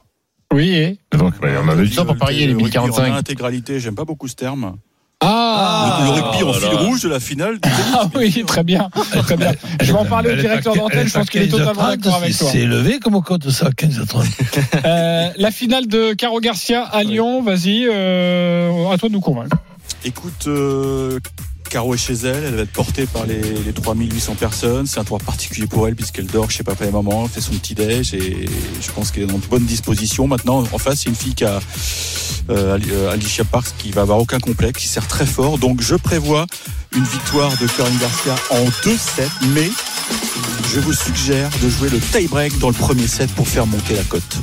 [0.54, 0.70] Oui.
[0.70, 1.00] Et...
[1.18, 3.18] Donc, ouais, on avait du temps pour parier les Le rugby en 1045.
[3.18, 4.76] intégralité, j'aime pas beaucoup ce terme.
[5.22, 7.56] Ah, le, le rugby en fil rouge de la finale.
[7.56, 8.90] du tennis, Ah oui, très bien.
[9.24, 9.54] Très bien.
[9.82, 12.34] Je vais en parler au directeur d'antenne, je pense qu'il est totalement 15h30, d'accord avec
[12.34, 12.50] c'est- toi.
[12.52, 14.26] C'est élevé comme compte ça, 15 à 30.
[14.86, 19.58] Euh, la finale de Caro Garcia à Lyon, vas-y, euh, à toi de nous convaincre.
[20.04, 21.20] Écoute, euh,
[21.70, 24.88] Caro est chez elle, elle va être portée par les, les 3800 personnes.
[24.88, 27.54] C'est un tour particulier pour elle puisqu'elle dort chez papa et maman, elle fait son
[27.54, 28.46] petit déj et
[28.82, 30.28] je pense qu'elle est dans de bonnes dispositions.
[30.28, 31.60] Maintenant, en face, c'est une fille qui a
[32.50, 35.58] euh, euh, Alicia Parks qui va avoir aucun complexe, qui sert très fort.
[35.58, 36.46] Donc je prévois
[36.96, 39.70] une victoire de Corinne Garcia en 2-7, mais
[40.74, 44.04] je vous suggère de jouer le tie-break dans le premier set pour faire monter la
[44.04, 44.38] cote.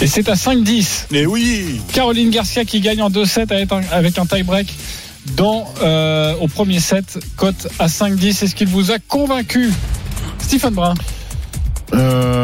[0.00, 1.06] Et c'est à 5-10.
[1.10, 4.72] Mais oui Caroline Garcia qui gagne en 2-7 avec un, avec un tie-break
[5.36, 8.42] dans, euh, au premier set, cote à 5-10.
[8.44, 9.72] Est-ce qu'il vous a convaincu?
[10.38, 10.94] Stephen Brun
[11.94, 12.37] Euh,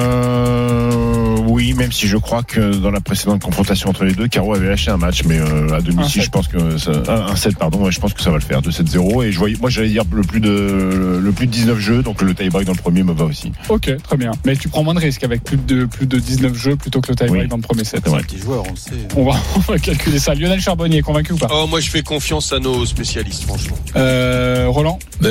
[1.65, 4.69] oui, même si je crois que dans la précédente confrontation entre les deux, Caro avait
[4.69, 7.57] lâché un match, mais euh, à Un domicile, je pense que ça, un, un set,
[7.57, 9.25] pardon, ouais, je pense que ça va le faire, 2-7-0.
[9.25, 12.21] Et je voyais, moi, j'allais dire le plus de le plus de 19 jeux, donc
[12.21, 13.53] le tie-break dans le premier me va aussi.
[13.71, 14.33] Ok, très bien.
[14.45, 17.09] Mais tu prends moins de risques avec plus de, plus de 19 jeux plutôt que
[17.13, 17.49] le tie-break Oui.
[17.49, 18.03] dans le premier set.
[18.05, 18.17] C'est.
[18.27, 19.09] Petit joueur, on le sait.
[19.17, 20.35] On va, on va calculer ça.
[20.35, 21.49] Lionel Charbonnier, convaincu ou pas?
[21.51, 23.77] Oh, moi, je fais confiance à nos spécialistes, franchement.
[23.97, 24.99] euh, Roland?
[25.23, 25.29] Que-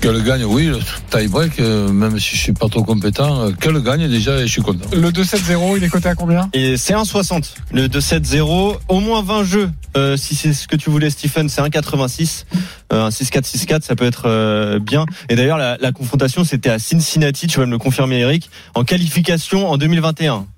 [0.00, 0.78] qu'elle gagne, oui, le
[1.10, 4.52] tie-break, euh, même si je suis pas trop compétent, euh, qu'elle gagne déjà et je
[4.52, 4.86] suis content.
[4.92, 6.48] Le 2-7-0, il est coté à combien?
[6.52, 7.54] Et c'est 1,60.
[7.72, 9.70] Le 2-7-0, au moins 20 jeux.
[9.96, 12.44] Euh, si c'est ce que tu voulais, Stephen, c'est 1,86.
[12.92, 15.04] Euh, un 6-4, 6-4, ça peut être euh, bien.
[15.28, 18.84] Et d'ailleurs, la, la confrontation, c'était à Cincinnati, tu vas me le confirmer, Eric, en
[18.84, 20.46] qualification en 2021.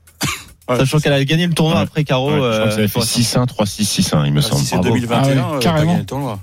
[0.69, 1.83] Ouais, Sachant qu'elle a gagné le tournoi Ouais.
[1.83, 2.29] après Caro.
[2.31, 4.61] Ouais, je crois que ça avait fait euh, 6-1, 3-6, 6-1, il me Ah, semble.
[4.61, 4.91] si c'est Bravo.
[4.95, 5.19] 2021,
[5.51, 5.87] Ah euh, carrément.
[5.87, 6.39] gagné le tournoi.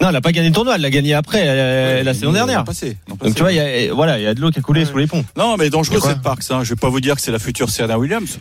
[0.00, 2.64] Non, elle a pas gagné le tournoi, elle l'a gagné après, euh, la saison dernière.
[2.64, 3.34] Passé, l'an Donc passé.
[3.34, 4.86] tu vois, il y a, voilà, il y a de l'eau qui a coulé Ouais.
[4.90, 5.24] sous les ponts.
[5.36, 6.42] Non, mais dangereux cette Parks.
[6.50, 6.64] Hein.
[6.64, 8.38] Je vais pas vous dire que c'est la future Serena Williams.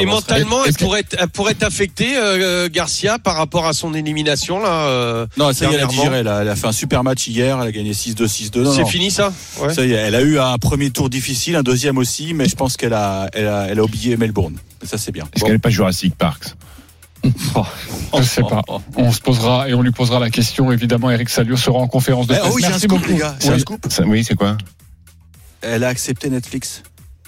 [0.00, 3.92] Et mentalement, elle pourrait, être, elle pourrait être affectée, euh, Garcia, par rapport à son
[3.92, 4.86] élimination, là.
[4.86, 6.18] euh, Non, ça y est, elle a digéré.
[6.18, 7.58] Elle a, elle a fait un super match hier.
[7.60, 8.62] Elle a gagné 6-2, 6-2.
[8.62, 9.74] Non, C'est fini, ça Ouais.
[9.74, 12.54] Ça y est, elle a eu un premier tour difficile, un deuxième aussi, mais je
[12.56, 14.56] pense qu'elle a, elle a, elle a oublié Melbourne.
[14.84, 15.24] Ça, c'est bien.
[15.34, 15.46] Est-ce Bon.
[15.46, 16.54] qu'elle n'est pas Jurassic Park
[18.16, 18.62] Je sais pas.
[18.68, 18.80] Oh, oh.
[18.96, 20.70] On se posera et on lui posera la question.
[20.72, 22.50] Évidemment, Eric Salio sera en conférence de Eh, presse.
[22.52, 23.12] oh oui, j'ai un Merci scoop, beaucoup.
[23.12, 23.34] les gars.
[23.38, 23.60] C'est un Oui.
[23.60, 23.86] scoop.
[23.88, 24.56] Ça- Oui, c'est quoi
[25.62, 26.82] Elle a accepté Netflix.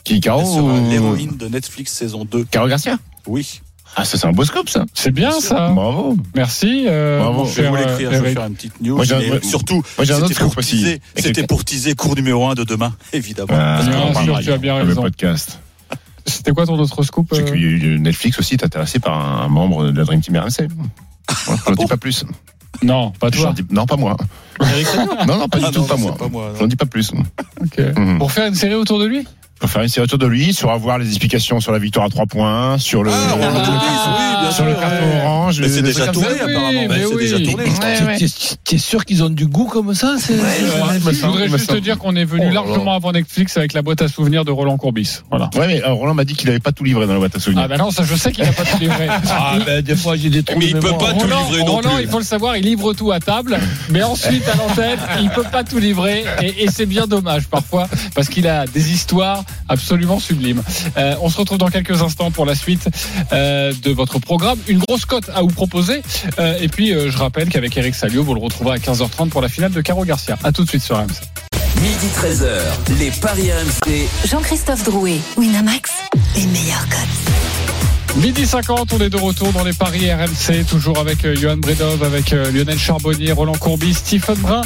[0.05, 2.45] Qui, Caro Elle sera ou- l'héroïne de Netflix saison 2.
[2.45, 3.61] Caro Garcia Oui.
[3.99, 4.85] Ah, ça, c'est un beau scope, ça.
[4.93, 5.71] C'est bien ça.
[5.71, 6.17] Bravo.
[6.35, 6.85] Merci.
[6.87, 7.47] euh, Bravo.
[7.47, 8.35] Je vais vous l'écrire, euh, je vais Eric.
[8.39, 8.97] faire une petite news.
[8.97, 12.95] Moi, mais surtout, c'était pour scoop teaser- C'était pour teaser cours numéro 1 de demain,
[13.15, 13.49] évidemment.
[13.53, 15.03] Ah, Bien on sûr, tu as bien le raison.
[15.03, 15.61] podcast.
[16.27, 19.43] C'était quoi ton autre scoop euh qu'il y a eu Netflix aussi est intéressé par
[19.43, 20.69] un membre de la Dream Team RMC.
[21.47, 22.25] Voilà, J'en dis pas plus.
[22.83, 23.53] Non, pas toi.
[23.53, 24.17] dis- Non, pas moi.
[25.27, 26.17] Non, non, pas Ah du tout, non, pas moi.
[26.17, 26.53] pas moi.
[26.59, 27.11] J'en dis pas plus.
[27.61, 27.79] Ok.
[27.97, 28.19] Mhm.
[28.19, 29.27] Pour faire une série autour de lui?
[29.59, 32.09] Pour faire une série autour de lui, sur avoir les explications sur la victoire à
[32.11, 33.41] 3 points, sur le, Ah, oui,
[34.43, 35.23] bien sur le carton ouais.
[35.25, 35.61] orange.
[35.61, 36.69] Mais c'est déjà trucs tourné, apparemment.
[36.81, 37.17] Oui, Mais oui.
[37.17, 37.65] déjà tourné.
[38.65, 41.81] T'es- sûr qu'ils ont du goût comme ça Je voudrais juste te semble.
[41.81, 44.77] dire qu'on est venu Oh largement avant Netflix avec la boîte à souvenirs de Roland
[44.77, 45.21] Courbis.
[45.31, 45.49] Voilà.
[45.57, 47.63] Ouais, mais Roland m'a dit qu'il avait pas tout livré dans la boîte à souvenirs.
[47.65, 49.09] Ah bah non, ça je sais qu'il n'a pas tout livré.
[49.31, 51.73] Ah ben des fois j'ai des trous Mais il peut pas tout Roland, livrer non
[51.77, 53.59] Roland, il faut le savoir, il livre tout à table,
[53.91, 58.29] mais ensuite à l'antenne, il peut pas tout livrer et c'est bien dommage parfois parce
[58.29, 60.63] qu'il a des histoires absolument sublime.
[60.97, 62.89] Euh, on se retrouve dans quelques instants pour la suite
[63.33, 64.59] euh, de votre programme.
[64.69, 66.03] Une grosse cote à vous proposer.
[66.39, 69.41] Euh, et puis, euh, je rappelle qu'avec Eric Salio, vous le retrouverez à 15h30 pour
[69.41, 70.39] la finale de Caro Garcia.
[70.45, 71.07] À tout de suite sur RMC.
[71.83, 74.09] Midi 13h, les Paris RMC.
[74.27, 75.91] Jean-Christophe Drouet, Winamax,
[76.37, 77.56] les meilleurs codes.
[78.17, 82.03] Midi 50, on est de retour dans les paris RMC, toujours avec euh, Johan Bredov,
[82.03, 84.63] avec euh, Lionel Charbonnier, Roland Courbis, Stephen Brun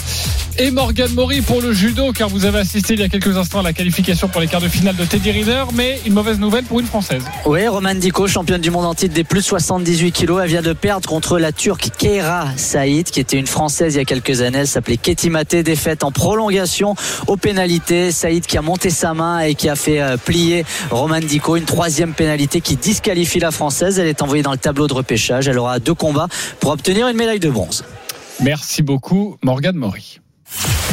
[0.56, 3.60] et Morgan Maury pour le judo, car vous avez assisté il y a quelques instants
[3.60, 6.64] à la qualification pour les quarts de finale de Teddy Riner, mais une mauvaise nouvelle
[6.64, 7.22] pour une Française.
[7.46, 10.62] Oui, Roman Dico, championne du monde en titre des plus de 78 kilos, elle vient
[10.62, 14.42] de perdre contre la Turque Keira Saïd, qui était une Française il y a quelques
[14.42, 14.58] années.
[14.58, 16.94] Elle s'appelait Ketty Maté, défaite en prolongation
[17.26, 18.12] aux pénalités.
[18.12, 21.56] Saïd qui a monté sa main et qui a fait euh, plier Roman Dico.
[21.56, 23.98] Une troisième pénalité qui disqualifie la Française.
[23.98, 25.48] Elle est envoyée dans le tableau de repêchage.
[25.48, 26.28] Elle aura deux combats
[26.60, 27.84] pour obtenir une médaille de bronze.
[28.40, 30.20] Merci beaucoup, Morgan Maury.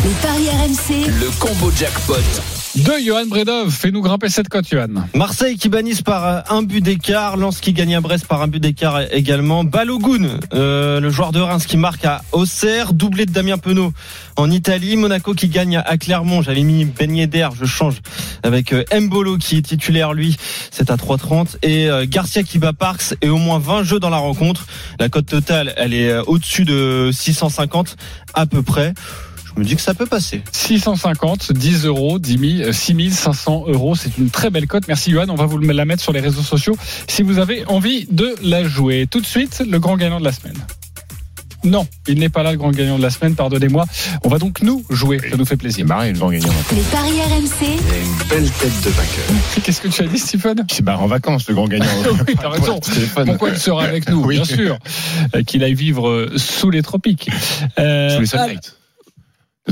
[0.04, 2.16] Les paris RMC, Le combo jackpot.
[2.76, 4.88] De Johan Bredov, fais-nous grimper cette cote, Johan.
[5.16, 8.48] Marseille qui bannissent par euh, un but d'écart, Lens qui gagne à Brest par un
[8.48, 9.64] but d'écart également.
[9.64, 13.94] Balogun, euh, le joueur de Reims qui marque à Auxerre, doublé de Damien Penaud
[14.36, 14.96] en Italie.
[14.96, 16.44] Monaco qui gagne à Clermont.
[16.44, 17.96] J'avais mis Ben Yedder, je change
[18.44, 20.38] avec euh, Mbolo qui est titulaire lui,
[20.70, 24.12] c'est à 3,30 et euh, Garcia qui bat Parks et au moins 20 jeux dans
[24.12, 24.68] la rencontre.
[25.00, 27.96] La cote totale, elle est au-dessus de 650
[28.36, 28.94] à peu près.
[29.58, 30.44] Je me dis que ça peut passer.
[30.52, 33.96] 650, 10 euros, 10 000, 6 500 euros.
[33.96, 34.88] C'est une très belle cote.
[34.88, 35.26] Merci Johan.
[35.30, 36.78] On va vous la mettre sur les réseaux sociaux
[37.08, 39.08] si vous avez envie de la jouer.
[39.10, 40.54] Tout de suite, le grand gagnant de la semaine.
[41.64, 43.86] Non, il n'est pas là le grand gagnant de la semaine, pardonnez-moi.
[44.24, 45.88] On va donc nous jouer, ça nous fait plaisir.
[45.88, 46.54] Marie, le grand gagnant.
[46.72, 49.64] les paris RMC, Il y a une belle tête de vainqueur.
[49.64, 50.68] Qu'est-ce que tu as dit, Stephen?
[50.72, 51.86] C'est bah, en vacances, le grand gagnant.
[52.28, 52.80] Oui, t'as raison.
[53.26, 54.36] Pourquoi il sera avec nous, Oui.
[54.36, 54.78] bien sûr.
[55.36, 57.32] Euh, Qu'il aille vivre euh, sous les tropiques.
[57.80, 58.78] Euh, Sous les sunlights.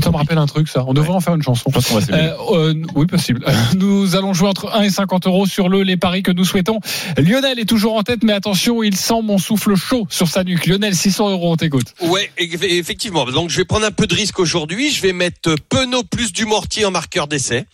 [0.02, 0.84] Ça me rappelle un truc, ça.
[0.86, 1.64] On devrait en faire une chanson.
[1.68, 2.18] Je pense qu'on va s'aimer.
[2.18, 2.34] Euh,
[2.70, 3.44] euh, oui, possible.
[3.76, 6.80] Nous allons jouer entre 1 et 50 euros sur le les paris que nous souhaitons.
[7.16, 10.66] Lionel est toujours en tête, mais attention, il sent mon souffle chaud sur sa nuque.
[10.66, 11.94] Lionel, 600 euros, on t'écoute.
[12.02, 13.24] Ouais, eff- effectivement.
[13.26, 14.90] Donc je vais prendre un peu de risque aujourd'hui.
[14.90, 17.64] Je vais mettre Penaud plus du Mortier en marqueur d'essai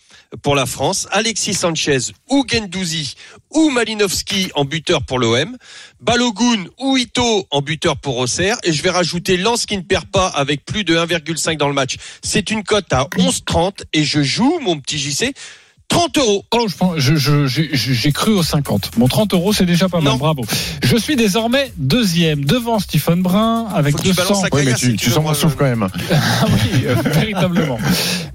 [0.41, 3.15] pour la France, Alexis Sanchez ou Gendouzi
[3.51, 5.57] ou Malinowski en buteur pour l'OM,
[5.99, 8.57] Balogun ou Ito en buteur pour Auxerre.
[8.63, 11.73] Et je vais rajouter Lens qui ne perd pas avec plus de 1,5 dans le
[11.73, 11.97] match.
[12.23, 15.33] C'est une cote à 11,30 et je joue mon petit JC
[15.93, 16.43] 30 euros.
[16.51, 18.91] Oh, je pense- je- je- j'ai j'ai cru aux 50.
[18.97, 20.13] Mon 30 euros, c'est déjà pas mal.
[20.13, 20.17] Non.
[20.17, 20.43] Bravo.
[20.81, 24.23] Je suis désormais deuxième devant Stephen Brun avec Faut que tu 200.
[24.23, 25.87] balances la Oui, mais tu, si tu veux, sens mon souffle quand même.
[26.11, 27.77] Ah oui, euh, véritablement.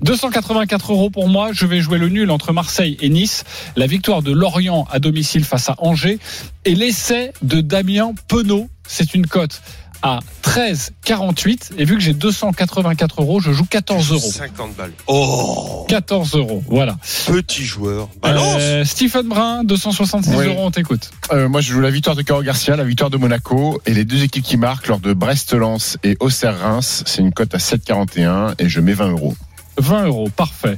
[0.03, 1.51] 284 euros pour moi.
[1.53, 3.45] Je vais jouer le nul entre Marseille et Nice.
[3.77, 6.19] La victoire de Lorient à domicile face à Angers.
[6.65, 8.69] Et l'essai de Damien Penaud.
[8.87, 9.61] C'est une cote
[10.03, 11.73] à 13,48.
[11.79, 14.31] Et vu que j'ai 284 euros, je joue 14 euros.
[14.31, 14.93] 50 balles.
[15.07, 16.63] Oh, 14 euros.
[16.69, 16.97] Voilà.
[17.27, 18.09] petit joueur.
[18.23, 18.57] Balance.
[18.61, 20.47] Euh, Stephen Brun, 266 Oui.
[20.47, 21.11] euros, on t'écoute.
[21.33, 24.05] Euh, moi, je joue la victoire de Caro Garcia, la victoire de Monaco et les
[24.05, 27.03] deux équipes qui marquent lors de Brest-Lens et Auxerre-Reims.
[27.07, 29.35] C'est une cote à 7,41 et je mets 20 euros.
[29.79, 30.77] 20 euros, parfait.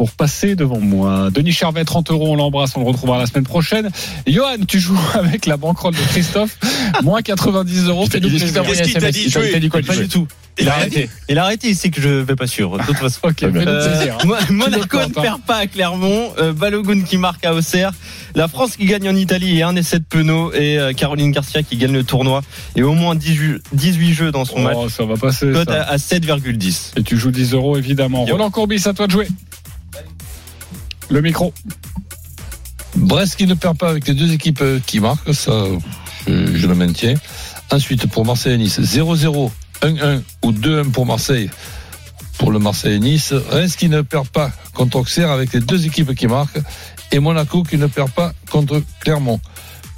[0.00, 1.28] Pour passer devant moi.
[1.30, 3.90] Denis Charvet, 30 euros, on l'embrasse, on le retrouvera la semaine prochaine.
[4.26, 6.56] Johan, tu joues avec la banquerolle de Christophe.
[7.02, 8.06] Moins 90 euros.
[8.10, 10.26] Qu'est-ce qu'il t'a dit dit quoi de Pas du tout.
[10.58, 11.10] Il a arrêté.
[11.28, 12.78] Il a arrêté, il sait que je vais pas suivre.
[12.78, 13.20] De toute façon.
[13.24, 14.06] Ok, fais-nous Euh,
[14.48, 17.92] Monaco ne plantes, perd pas à Clermont, euh, Balogun qui marque à Auxerre,
[18.34, 21.62] la France qui gagne en Italie et un essai de Penaud et euh, Caroline Garcia
[21.62, 22.42] qui gagne le tournoi
[22.74, 24.76] et au moins 18, 18 jeux dans son match.
[24.78, 25.50] Oh, ça va passer.
[25.52, 25.82] Cote ça.
[25.82, 26.98] à, à 7,10.
[26.98, 28.26] Et tu joues 10 euros, évidemment.
[28.26, 28.32] Yo.
[28.34, 29.28] Roland Courbis, à toi de jouer.
[31.10, 31.52] Le micro.
[32.96, 35.64] Brest qui ne perd pas avec les deux équipes euh, qui marquent, ça,
[36.26, 37.14] je, le maintiens.
[37.70, 39.50] Ensuite, pour Marseille et Nice, 0-0,
[39.82, 41.50] 1-1 ou 2-1 pour Marseille.
[42.38, 45.84] Pour le Marseille et Nice, Reims qui ne perd pas contre Auxerre avec les deux
[45.84, 46.60] équipes qui marquent.
[47.12, 49.40] Et Monaco qui ne perd pas contre Clermont.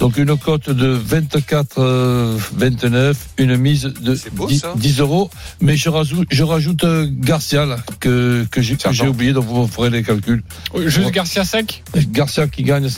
[0.03, 4.73] Donc une cote de 24-29, une mise de C'est beau, 10, ça.
[4.75, 5.29] 10 euros.
[5.61, 9.11] Mais je rajoute, je rajoute euh, Garcia là, que, que j'ai que j'ai Certain.
[9.11, 10.43] oublié, donc vous ferez les calculs.
[10.87, 11.85] Juste Garcia sec.
[12.11, 12.89] Garcia qui gagne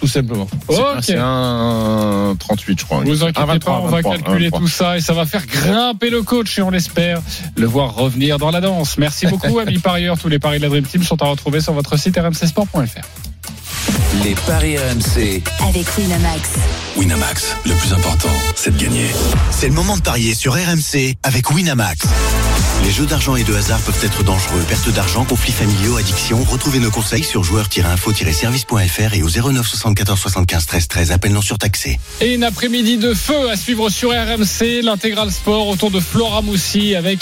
[0.00, 0.48] tout simplement.
[1.00, 3.00] C'est- un 38, je crois.
[3.04, 4.58] Vous inquiétez Un 23, pas, on va 23, calculer 23.
[4.60, 7.22] tout ça et ça va faire grimper le coach et on l'espère
[7.56, 8.98] le voir revenir dans la danse.
[8.98, 10.18] Merci beaucoup, amis parieurs.
[10.18, 13.29] Tous les paris de la Dream Team sont à retrouver sur votre site rmcsport.fr.
[14.14, 15.42] Les paris RMC.
[15.66, 16.48] avec Winamax.
[16.96, 19.06] Winamax, le plus important, c'est de gagner.
[19.50, 22.06] C'est le moment de parier sur RMC avec Winamax.
[22.84, 24.64] Les jeux d'argent et de hasard peuvent être dangereux.
[24.66, 26.42] Perte d'argent, conflits familiaux, addiction.
[26.42, 31.12] Retrouvez nos conseils sur joueurs-info-service.fr et au 09 74 75 13 13.
[31.12, 32.00] Appel non surtaxé.
[32.20, 36.96] Et une après-midi de feu à suivre sur RMC, l'intégral sport autour de Flora Moussi
[36.96, 37.20] avec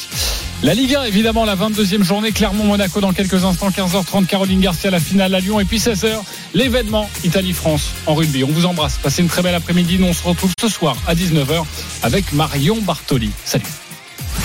[0.62, 5.00] La Ligue 1, évidemment, la 22e journée, Clermont-Monaco dans quelques instants, 15h30, Caroline Garcia, la
[5.00, 6.20] finale à Lyon, et puis 16h,
[6.54, 8.44] l'événement Italie-France en rugby.
[8.44, 11.14] On vous embrasse, passez une très belle après-midi, nous on se retrouve ce soir à
[11.14, 11.64] 19h
[12.02, 13.30] avec Marion Bartoli.
[13.44, 13.64] Salut.